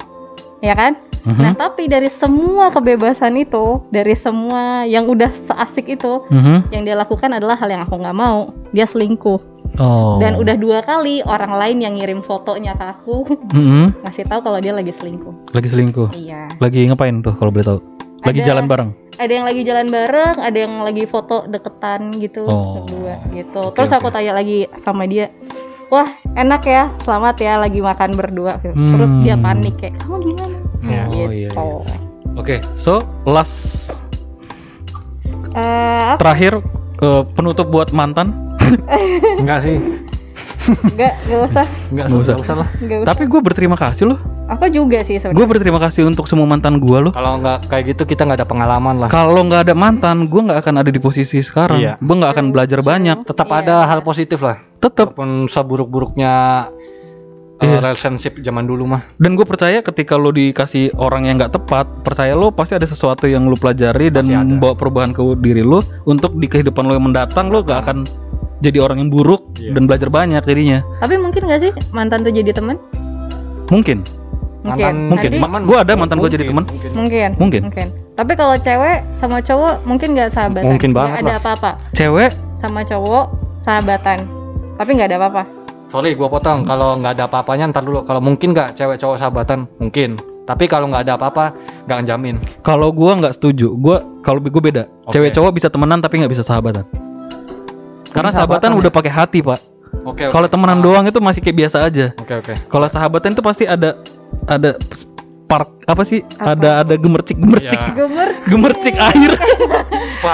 ya 0.62 0.76
kan? 0.76 1.00
Mhm. 1.24 1.44
Nah 1.44 1.54
tapi 1.56 1.88
dari 1.88 2.08
semua 2.08 2.72
kebebasan 2.72 3.36
itu, 3.36 3.84
dari 3.92 4.16
semua 4.16 4.84
yang 4.84 5.08
udah 5.08 5.28
seasik 5.48 5.88
itu, 5.90 6.24
Mhm. 6.30 6.72
yang 6.72 6.84
dia 6.88 6.96
lakukan 6.96 7.32
adalah 7.32 7.56
hal 7.56 7.68
yang 7.68 7.84
aku 7.84 8.00
nggak 8.00 8.16
mau. 8.16 8.52
Dia 8.72 8.88
selingkuh. 8.88 9.57
Oh. 9.78 10.18
Dan 10.18 10.36
udah 10.36 10.58
dua 10.58 10.82
kali 10.82 11.22
orang 11.22 11.54
lain 11.54 11.78
yang 11.80 11.94
ngirim 11.96 12.22
fotonya 12.22 12.74
ke 12.74 12.86
aku 12.88 13.30
Mhm. 13.54 14.02
ngasih 14.02 14.26
tahu 14.26 14.42
kalau 14.42 14.58
dia 14.58 14.74
lagi 14.74 14.90
selingkuh. 14.90 15.54
Lagi 15.54 15.70
selingkuh. 15.70 16.10
Iya. 16.13 16.50
Lagi 16.58 16.86
ngapain 16.86 17.22
tuh 17.22 17.38
kalau 17.38 17.54
boleh 17.54 17.66
tahu? 17.66 17.80
Lagi 18.26 18.42
Ada- 18.42 18.48
jalan 18.50 18.66
bareng. 18.66 18.90
Ada 19.18 19.32
yang 19.32 19.46
lagi 19.46 19.62
jalan 19.62 19.88
bareng, 19.88 20.36
ada 20.38 20.58
yang 20.58 20.74
lagi 20.82 21.04
foto 21.06 21.46
deketan 21.46 22.13
gitu, 22.18 22.46
Oh. 22.46 22.82
berdua 22.82 23.22
gitu. 23.32 23.60
Oke, 23.63 23.78
Terus 23.78 23.92
aku 23.92 24.10
oke. 24.10 24.13
tanya 24.13 24.34
lagi 24.34 24.66
sama 24.78 25.06
dia, 25.06 25.30
wah 25.90 26.06
enak 26.34 26.62
ya, 26.63 26.84
selamat 26.98 27.36
ya 27.38 27.54
lagi 27.58 27.82
makan 27.82 28.13
berdua. 28.13 28.58
Terus 28.62 29.13
dia 29.22 29.34
Hmm. 29.34 29.42
panik 29.44 29.78
kayak, 29.78 29.98
kamu 30.00 30.16
gimana? 30.24 30.58
Iya. 30.82 31.02
Oh, 31.04 31.12
gitu. 31.12 31.32
iya, 31.32 31.50
iya. 31.50 31.98
Oke, 32.36 32.56
so 32.74 33.02
last 33.24 33.98
apa? 35.54 36.18
terakhir 36.18 36.62
eh, 36.98 37.24
penutup 37.34 37.70
buat 37.70 37.90
mantan. 37.92 38.47
enggak 39.42 39.60
sih 39.62 39.78
Enggak, 40.68 41.16
enggak 41.24 41.42
usah, 41.48 41.66
enggak 41.88 42.06
Nggak 42.08 42.08
usah, 42.12 42.20
usah. 42.20 42.36
usah 42.44 42.56
lah 42.58 42.68
enggak 42.78 42.98
usah. 43.00 43.08
Tapi 43.08 43.24
gue 43.24 43.40
berterima 43.40 43.78
kasih 43.80 44.04
loh. 44.06 44.20
Aku 44.48 44.68
juga 44.68 45.00
sih 45.00 45.16
sebenarnya. 45.16 45.40
Gue 45.40 45.48
berterima 45.48 45.80
kasih 45.80 46.04
untuk 46.04 46.28
semua 46.28 46.44
mantan 46.44 46.80
gue 46.80 46.98
loh. 47.00 47.12
kalau 47.12 47.40
nggak 47.40 47.68
kayak 47.68 47.84
gitu 47.92 48.04
kita 48.04 48.24
nggak 48.24 48.44
ada 48.44 48.48
pengalaman 48.48 48.96
lah 48.98 49.08
Kalau 49.08 49.44
nggak 49.44 49.64
ada 49.64 49.72
mantan, 49.74 50.28
gue 50.28 50.42
nggak 50.42 50.60
akan 50.60 50.76
ada 50.78 50.88
di 50.88 51.00
posisi 51.00 51.40
sekarang. 51.40 51.80
Iya. 51.80 51.94
Gue 51.98 52.16
nggak 52.16 52.32
akan 52.36 52.46
belajar 52.52 52.80
banyak. 52.82 53.24
tetap 53.24 53.48
Iya. 53.48 53.58
ada 53.62 53.76
hal 53.88 54.00
positif 54.02 54.44
lah 54.44 54.60
Tetap. 54.78 55.16
walaupun 55.16 55.48
seburuk-buruknya 55.48 56.34
uh, 56.68 57.64
Iya. 57.64 57.80
relationship 57.82 58.36
zaman 58.38 58.68
dulu 58.68 58.86
mah 58.88 59.08
Dan 59.16 59.34
gue 59.34 59.44
percaya 59.44 59.80
ketika 59.80 60.14
lo 60.14 60.30
dikasih 60.30 60.92
orang 60.96 61.26
yang 61.26 61.40
nggak 61.40 61.56
tepat, 61.56 61.88
percaya 62.04 62.36
lo 62.36 62.52
pasti 62.52 62.76
ada 62.76 62.86
sesuatu 62.86 63.24
yang 63.24 63.48
lo 63.48 63.56
pelajari 63.56 64.12
dan 64.12 64.28
membawa 64.28 64.76
perubahan 64.76 65.10
ke 65.10 65.22
diri 65.38 65.64
lo 65.64 65.80
untuk 66.04 66.36
di 66.36 66.46
kehidupan 66.46 66.84
lo 66.84 66.94
yang 66.94 67.08
mendatang 67.08 67.48
lo 67.48 67.64
gak 67.64 67.82
akan 67.84 68.04
jadi 68.60 68.78
orang 68.80 68.98
yang 69.00 69.10
buruk 69.10 69.54
Iya. 69.56 69.74
dan 69.74 69.86
belajar 69.86 70.10
banyak 70.10 70.41
jadinya. 70.41 70.82
Tapi 70.98 71.15
mungkin 71.15 71.41
nggak 71.43 71.60
sih 71.60 71.72
mantan 71.89 72.22
tuh 72.22 72.32
jadi 72.32 72.52
teman? 72.52 72.78
Mungkin. 73.67 74.02
Mungkin. 74.63 74.93
Mungkin. 75.08 75.30
Nanti- 75.32 75.39
Ma- 75.39 75.63
gua 75.63 75.78
ada 75.82 75.93
mantan 75.93 76.17
gua 76.17 76.28
jadi 76.28 76.46
teman. 76.46 76.65
mungkin. 76.65 76.91
mungkin. 76.93 77.30
Mungkin. 77.38 77.62
Mungkin. 77.67 77.88
Tapi 78.13 78.34
kalau 78.34 78.58
cewek 78.58 79.06
sama 79.15 79.38
cowok 79.39 79.86
mungkin 79.86 80.08
nggak 80.12 80.30
sahabatan. 80.32 80.65
Mungkin 80.65 80.89
banget 80.91 81.22
ada 81.22 81.30
lah. 81.30 81.39
apa-apa. 81.39 81.72
Cewek 81.93 82.32
Sama 82.58 82.82
cowok 82.82 83.26
sahabatan. 83.62 84.26
Tapi 84.76 84.89
nggak 84.93 85.10
ada 85.10 85.20
apa-apa. 85.20 85.43
sorry 85.88 86.12
gua 86.13 86.28
potong 86.28 86.67
kalau 86.67 87.00
nggak 87.00 87.15
ada 87.15 87.32
apa-apanya 87.32 87.72
ntar 87.72 87.80
dulu 87.80 88.04
kalau 88.04 88.20
mungkin 88.20 88.52
nggak 88.52 88.76
cewek 88.76 89.00
cowok 89.00 89.15
sahabatan 89.15 89.72
mungkin 89.80 90.20
tapi 90.43 90.67
kalau 90.67 90.91
nggak 90.91 91.08
ada 91.08 91.15
apa-apa 91.15 91.56
nggak 91.88 92.04
jamin 92.04 92.36
kalau 92.60 92.91
gua 92.91 93.15
nggak 93.15 93.39
setuju. 93.39 93.72
Gua 93.72 94.04
kalau 94.20 94.43
gue 94.43 94.52
beda. 94.52 94.84
Oke. 95.08 95.15
Cewek 95.15 95.32
cowok 95.32 95.56
bisa 95.56 95.72
temenan 95.72 96.04
tapi 96.04 96.20
nggak 96.20 96.34
bisa 96.36 96.43
sahabatan. 96.43 96.84
Karena 98.10 98.30
sahabatan, 98.30 98.70
sahabatan 98.70 98.80
udah 98.80 98.91
pakai 98.91 99.12
hati, 99.12 99.39
Pak. 99.41 99.60
oke 100.04 100.22
oke. 100.22 100.24
Kalau 100.30 100.48
temenan 100.48 100.80
Ah, 100.80 100.84
doang 100.84 101.06
itu 101.06 101.20
masih 101.20 101.39
kayak 101.39 101.58
biasa 101.58 101.78
aja. 101.82 102.06
oke 102.13 102.34
oke 102.38 102.54
Kalau 102.65 102.88
sahabatan 102.88 103.32
itu 103.32 103.41
pasti 103.41 103.63
ada 103.63 104.00
ada 104.46 104.76
spark 104.91 105.70
apa 105.86 106.04
sih? 106.04 106.20
Apa? 106.38 106.54
Ada 106.54 106.70
ada 106.82 106.93
gemercik 106.96 107.36
gemercik 107.36 107.76
Iya. 107.78 107.91
Gemer. 107.93 108.30
gemercik 108.46 108.96
air. 108.96 109.32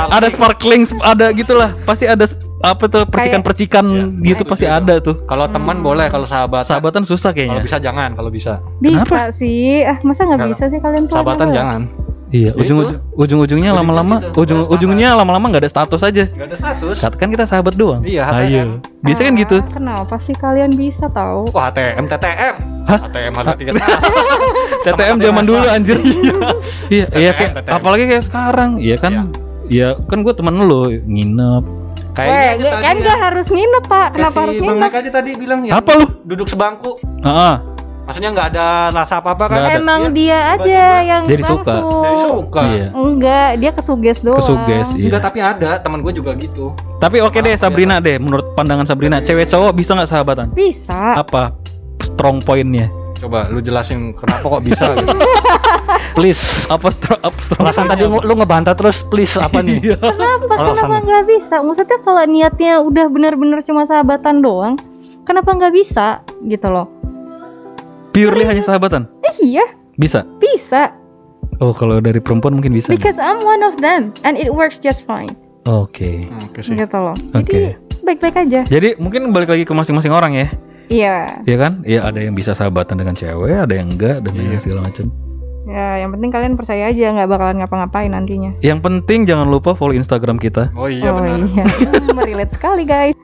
ada 0.09 0.27
sparkling, 0.27 0.83
sp- 0.83 1.01
ada 1.01 1.29
gitulah. 1.31 1.69
Pasti 1.83 2.05
ada 2.05 2.25
apa 2.61 2.87
tuh 2.87 3.03
percikan-percikan 3.03 3.83
Iya. 4.23 4.25
gitu 4.25 4.41
pasti 4.45 4.63
itu 4.63 4.71
dia 4.71 4.79
ada 4.79 4.95
tuh. 4.97 5.19
kalau 5.25 5.45
teman 5.45 5.77
Hmm. 5.77 5.85
boleh 5.85 6.07
kalau 6.07 6.23
sahabat 6.23 6.63
Sahabatan 6.63 7.03
susah 7.03 7.29
kalau 7.29 7.37
kayaknya. 7.37 7.59
bisa 7.61 7.77
jangan 7.77 8.15
kalau 8.15 8.31
bisa 8.31 8.63
Bisa 8.79 9.03
Kenapa? 9.03 9.35
sih. 9.35 9.83
Ah, 9.83 9.99
masa 10.01 10.23
nggak 10.23 10.47
bisa 10.49 10.63
sih 10.67 10.79
kalian 10.79 11.03
tuh? 11.05 11.13
sahabatan 11.13 11.51
jangan 11.51 11.81
Iya, 12.33 12.49
Ya 12.49 12.57
ujung 12.57 12.77
itu. 12.79 12.97
ujung-ujungnya 13.13 13.13
Ujung-ujungnya 13.13 13.71
lama-lama 13.71 14.15
gitu. 14.19 14.41
ujung 14.41 14.59
ujungnya 14.67 15.13
lama-lama 15.13 15.45
nggak 15.47 15.61
ada 15.61 15.71
status 15.71 16.01
aja. 16.01 16.25
nggak 16.25 16.47
ada 16.47 16.57
status 16.57 16.97
Katakan 16.97 17.29
kita 17.29 17.45
sahabat 17.45 17.73
doang. 17.73 18.01
Iya, 18.01 18.25
HTM. 18.25 18.41
Ayo. 18.43 18.63
Biasanya 18.99 19.23
kan 19.23 19.29
Ah, 19.29 19.39
gitu. 19.39 19.57
Kenapa 19.69 20.15
sih 20.19 20.35
kalian 20.35 20.71
bisa 20.73 21.05
tahu? 21.07 21.45
wah 21.51 21.69
HTM 21.69 22.05
TTM 22.07 22.55
Hah? 22.83 22.99
HTM 22.99 23.31
harga 23.33 23.53
tiket 23.53 23.73
TTM 24.83 25.17
zaman 25.19 25.33
biasa. 25.39 25.47
dulu 25.47 25.65
anjir. 25.67 25.97
Iya, 26.89 27.05
iya 27.13 27.31
kayak 27.31 27.51
TTM. 27.55 27.71
apalagi 27.71 28.03
kayak 28.07 28.23
sekarang. 28.23 28.69
Iya 28.77 28.95
kan? 28.97 29.11
Iya. 29.13 29.23
Ya 29.93 30.03
kan 30.03 30.17
gue 30.19 30.33
temen 30.33 30.53
lu 30.57 30.81
nginep. 30.89 31.63
Kayaknya 32.13 32.53
gak- 32.67 32.81
kan 32.83 32.95
ya. 32.95 33.03
gak 33.03 33.19
harus 33.23 33.47
nginep 33.47 33.83
pak. 33.87 34.07
Kenapa 34.11 34.33
si 34.33 34.39
harus 34.39 34.55
Bang 34.55 34.67
nginep? 34.71 34.83
Mike 34.83 34.97
aja 34.97 35.09
tadi 35.11 35.29
bilang 35.35 35.59
ya. 35.63 35.71
Apa 35.75 35.91
lu? 35.95 36.05
Duduk 36.23 36.47
sebangku. 36.47 36.97
Heeh. 37.21 37.55
Maksudnya 38.03 38.29
nggak 38.29 38.47
ada 38.51 38.67
rasa 38.91 39.13
apa-apa 39.17 39.47
kan? 39.47 39.59
Ada. 39.63 39.79
Emang 39.79 40.01
Iya. 40.03 40.11
dia 40.11 40.39
aja 40.51 40.83
yang 41.01 41.23
Jadi 41.23 41.39
suka. 41.41 41.71
langsung. 41.71 42.03
Suka. 42.41 42.61
Iya. 42.65 42.87
Enggak, 42.95 43.49
dia 43.61 43.71
kesuges 43.75 44.17
doang. 44.25 44.39
Kesuges, 44.41 44.87
iya. 44.97 45.05
Enggak, 45.09 45.21
tapi 45.29 45.39
ada 45.43 45.69
teman 45.77 45.99
gue 46.01 46.13
juga 46.15 46.33
gitu. 46.37 46.73
Tapi 46.97 47.21
oke 47.21 47.37
deh 47.37 47.53
Maaf, 47.53 47.61
Sabrina 47.61 48.01
deh, 48.01 48.17
menurut 48.17 48.55
pandangan 48.57 48.87
Sabrina, 48.87 49.21
cewek 49.21 49.51
cowok 49.51 49.71
bisa 49.77 49.93
nggak 49.93 50.09
sahabatan? 50.09 50.47
Bisa. 50.55 51.19
Apa 51.19 51.53
strong 52.01 52.41
pointnya? 52.41 52.89
Coba 53.23 53.47
lu 53.47 53.63
jelasin 53.63 54.11
kenapa 54.19 54.43
kok 54.43 54.63
bisa 54.67 54.99
gitu. 54.99 55.15
please. 56.17 56.67
Apa 56.67 56.91
strong 56.91 57.19
apa 57.23 57.39
strong 57.39 57.63
Perasaan 57.63 57.87
tadi 57.87 58.03
pointnya 58.03 58.27
lu 58.27 58.33
ngebantah 58.35 58.75
terus 58.75 58.97
please 59.07 59.35
apa 59.39 59.63
nih? 59.63 59.79
Iya. 59.79 59.97
Kenapa? 59.99 60.53
Alasannya. 60.53 60.73
Kenapa 60.75 60.95
nggak 61.07 61.23
bisa? 61.31 61.55
Maksudnya 61.63 61.97
kalau 62.03 62.23
niatnya 62.27 62.71
udah 62.83 63.05
bener-bener 63.07 63.59
cuma 63.63 63.87
sahabatan 63.87 64.43
doang, 64.43 64.75
kenapa 65.23 65.55
nggak 65.55 65.73
bisa 65.73 66.19
gitu 66.47 66.67
loh? 66.67 66.87
Purely 68.13 68.45
hanya 68.45 68.61
sahabatan? 68.61 69.09
Eh, 69.25 69.57
iya, 69.57 69.65
Bisa. 69.97 70.21
bisa. 70.37 70.93
Oh, 71.59 71.71
kalau 71.71 71.99
dari 71.99 72.17
perempuan 72.17 72.55
mungkin 72.55 72.71
bisa. 72.71 72.87
Because 72.87 73.17
I'm 73.17 73.41
one 73.41 73.61
of 73.61 73.77
them 73.77 74.15
and 74.21 74.33
it 74.35 74.49
works 74.49 74.77
just 74.77 75.03
fine. 75.03 75.33
Oke. 75.63 76.27
Oke 76.43 76.59
sih. 76.59 76.73
Gitu 76.73 76.93
loh. 76.93 77.13
Oke. 77.31 77.43
Jadi 77.43 77.59
baik-baik 78.01 78.35
aja. 78.39 78.61
Jadi 78.63 78.95
mungkin 78.97 79.29
balik 79.29 79.49
lagi 79.49 79.63
ke 79.63 79.71
masing-masing 79.71 80.11
orang 80.11 80.33
ya. 80.33 80.47
Iya. 80.87 81.15
Iya 81.43 81.57
kan? 81.57 81.73
Iya 81.83 81.99
ada 82.03 82.19
yang 82.19 82.33
bisa 82.33 82.51
sahabatan 82.51 82.97
dengan 82.97 83.15
cewek, 83.15 83.55
ada 83.55 83.73
yang 83.73 83.89
enggak 83.89 84.21
dan 84.21 84.31
Iya. 84.33 84.59
segala 84.59 84.81
macam. 84.83 85.07
Ya, 85.63 85.95
yang 85.95 86.11
penting 86.11 86.29
kalian 86.29 86.53
percaya 86.59 86.91
aja 86.91 87.15
nggak 87.15 87.29
bakalan 87.29 87.63
ngapa-ngapain 87.63 88.11
nantinya. 88.11 88.51
Yang 88.59 88.83
penting 88.83 89.23
jangan 89.23 89.47
lupa 89.47 89.71
follow 89.71 89.95
Instagram 89.95 90.35
kita. 90.35 90.67
Oh 90.75 90.91
iya 90.91 91.07
oh 91.07 91.23
benar. 91.23 91.39
iya, 91.47 91.63
Hmm, 91.63 92.19
relate 92.27 92.51
sekali 92.51 92.83
guys. 92.83 93.15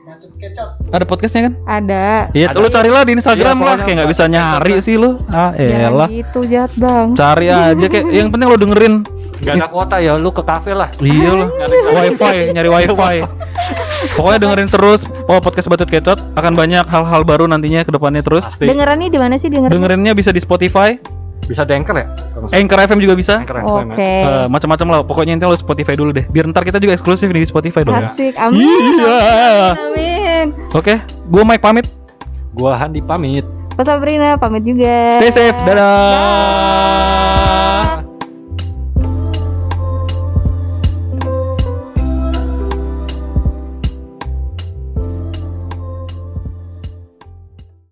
Ada 0.90 1.04
podcastnya 1.06 1.42
kan? 1.48 1.54
Ada. 1.68 2.04
Iya, 2.34 2.52
lu 2.56 2.68
carilah 2.68 3.02
di 3.04 3.12
Instagram 3.16 3.56
Iya, 3.60 3.66
lah, 3.66 3.76
kayak 3.84 3.94
nggak 4.00 4.10
bisa 4.10 4.24
nyari 4.26 4.74
sih 4.82 4.94
lu. 4.96 5.20
Ah, 5.30 5.52
Jangan 5.54 5.92
elah. 5.94 6.08
gitu 6.08 6.40
jahat 6.48 6.72
bang. 6.76 7.06
Cari 7.14 7.46
aja 7.48 7.86
kayak 7.86 8.06
yang 8.10 8.28
penting 8.32 8.46
lo 8.48 8.58
dengerin. 8.58 8.94
Gak 9.40 9.56
ada 9.56 9.72
kuota 9.72 9.96
ya, 10.04 10.20
lu 10.20 10.28
ke 10.28 10.44
kafe 10.44 10.76
lah. 10.76 10.92
Iya. 11.00 11.48
Nyari 11.48 11.76
wifi, 11.88 12.36
nyari 12.52 12.68
wifi. 12.68 13.18
Pokoknya 14.16 14.38
dengerin 14.40 14.68
terus 14.68 15.00
oh 15.28 15.40
podcast 15.40 15.68
Batut 15.68 15.88
Kecot 15.88 16.20
akan 16.36 16.52
banyak 16.56 16.84
hal-hal 16.88 17.22
baru 17.24 17.48
nantinya 17.48 17.84
ke 17.84 17.92
depannya 17.92 18.20
terus. 18.20 18.44
Pasti. 18.44 18.68
Dengerannya 18.68 19.08
di 19.08 19.18
mana 19.20 19.40
sih 19.40 19.48
dengerannya? 19.48 19.76
Dengerinnya 19.76 20.12
bisa 20.12 20.32
di 20.32 20.40
Spotify, 20.40 20.96
Bisa 21.48 21.66
di 21.66 21.74
anchor 21.74 21.96
ya? 21.98 22.06
Anchor 22.54 22.78
FM 22.78 22.98
juga 23.02 23.14
bisa. 23.18 23.42
Anchor 23.42 23.58
Oke. 23.60 23.68
FM 23.68 23.88
ya. 23.90 23.96
Eh, 23.96 24.46
macam-macam 24.46 24.86
lah. 24.90 24.98
Pokoknya 25.02 25.34
intinya 25.34 25.52
lo 25.52 25.58
Spotify 25.58 25.94
dulu 25.98 26.14
deh. 26.14 26.24
Biar 26.30 26.46
ntar 26.50 26.62
kita 26.62 26.78
juga 26.78 26.94
eksklusif 26.94 27.26
nih 27.30 27.42
di 27.42 27.48
Spotify 27.48 27.82
dong. 27.82 27.98
Asik, 27.98 28.34
amin. 28.38 28.60
Iya. 28.62 29.18
Amin. 29.74 30.46
Oke, 30.72 31.00
gua 31.26 31.42
Mike 31.42 31.62
pamit. 31.62 31.86
Gua 32.54 32.78
Handi 32.78 33.02
pamit. 33.02 33.42
Pak 33.74 33.86
Sabrina 33.86 34.36
pamit 34.36 34.62
juga. 34.62 35.16
Stay 35.16 35.30
safe. 35.32 35.58
Dadah. 35.64 35.80
Bye. 35.80 37.09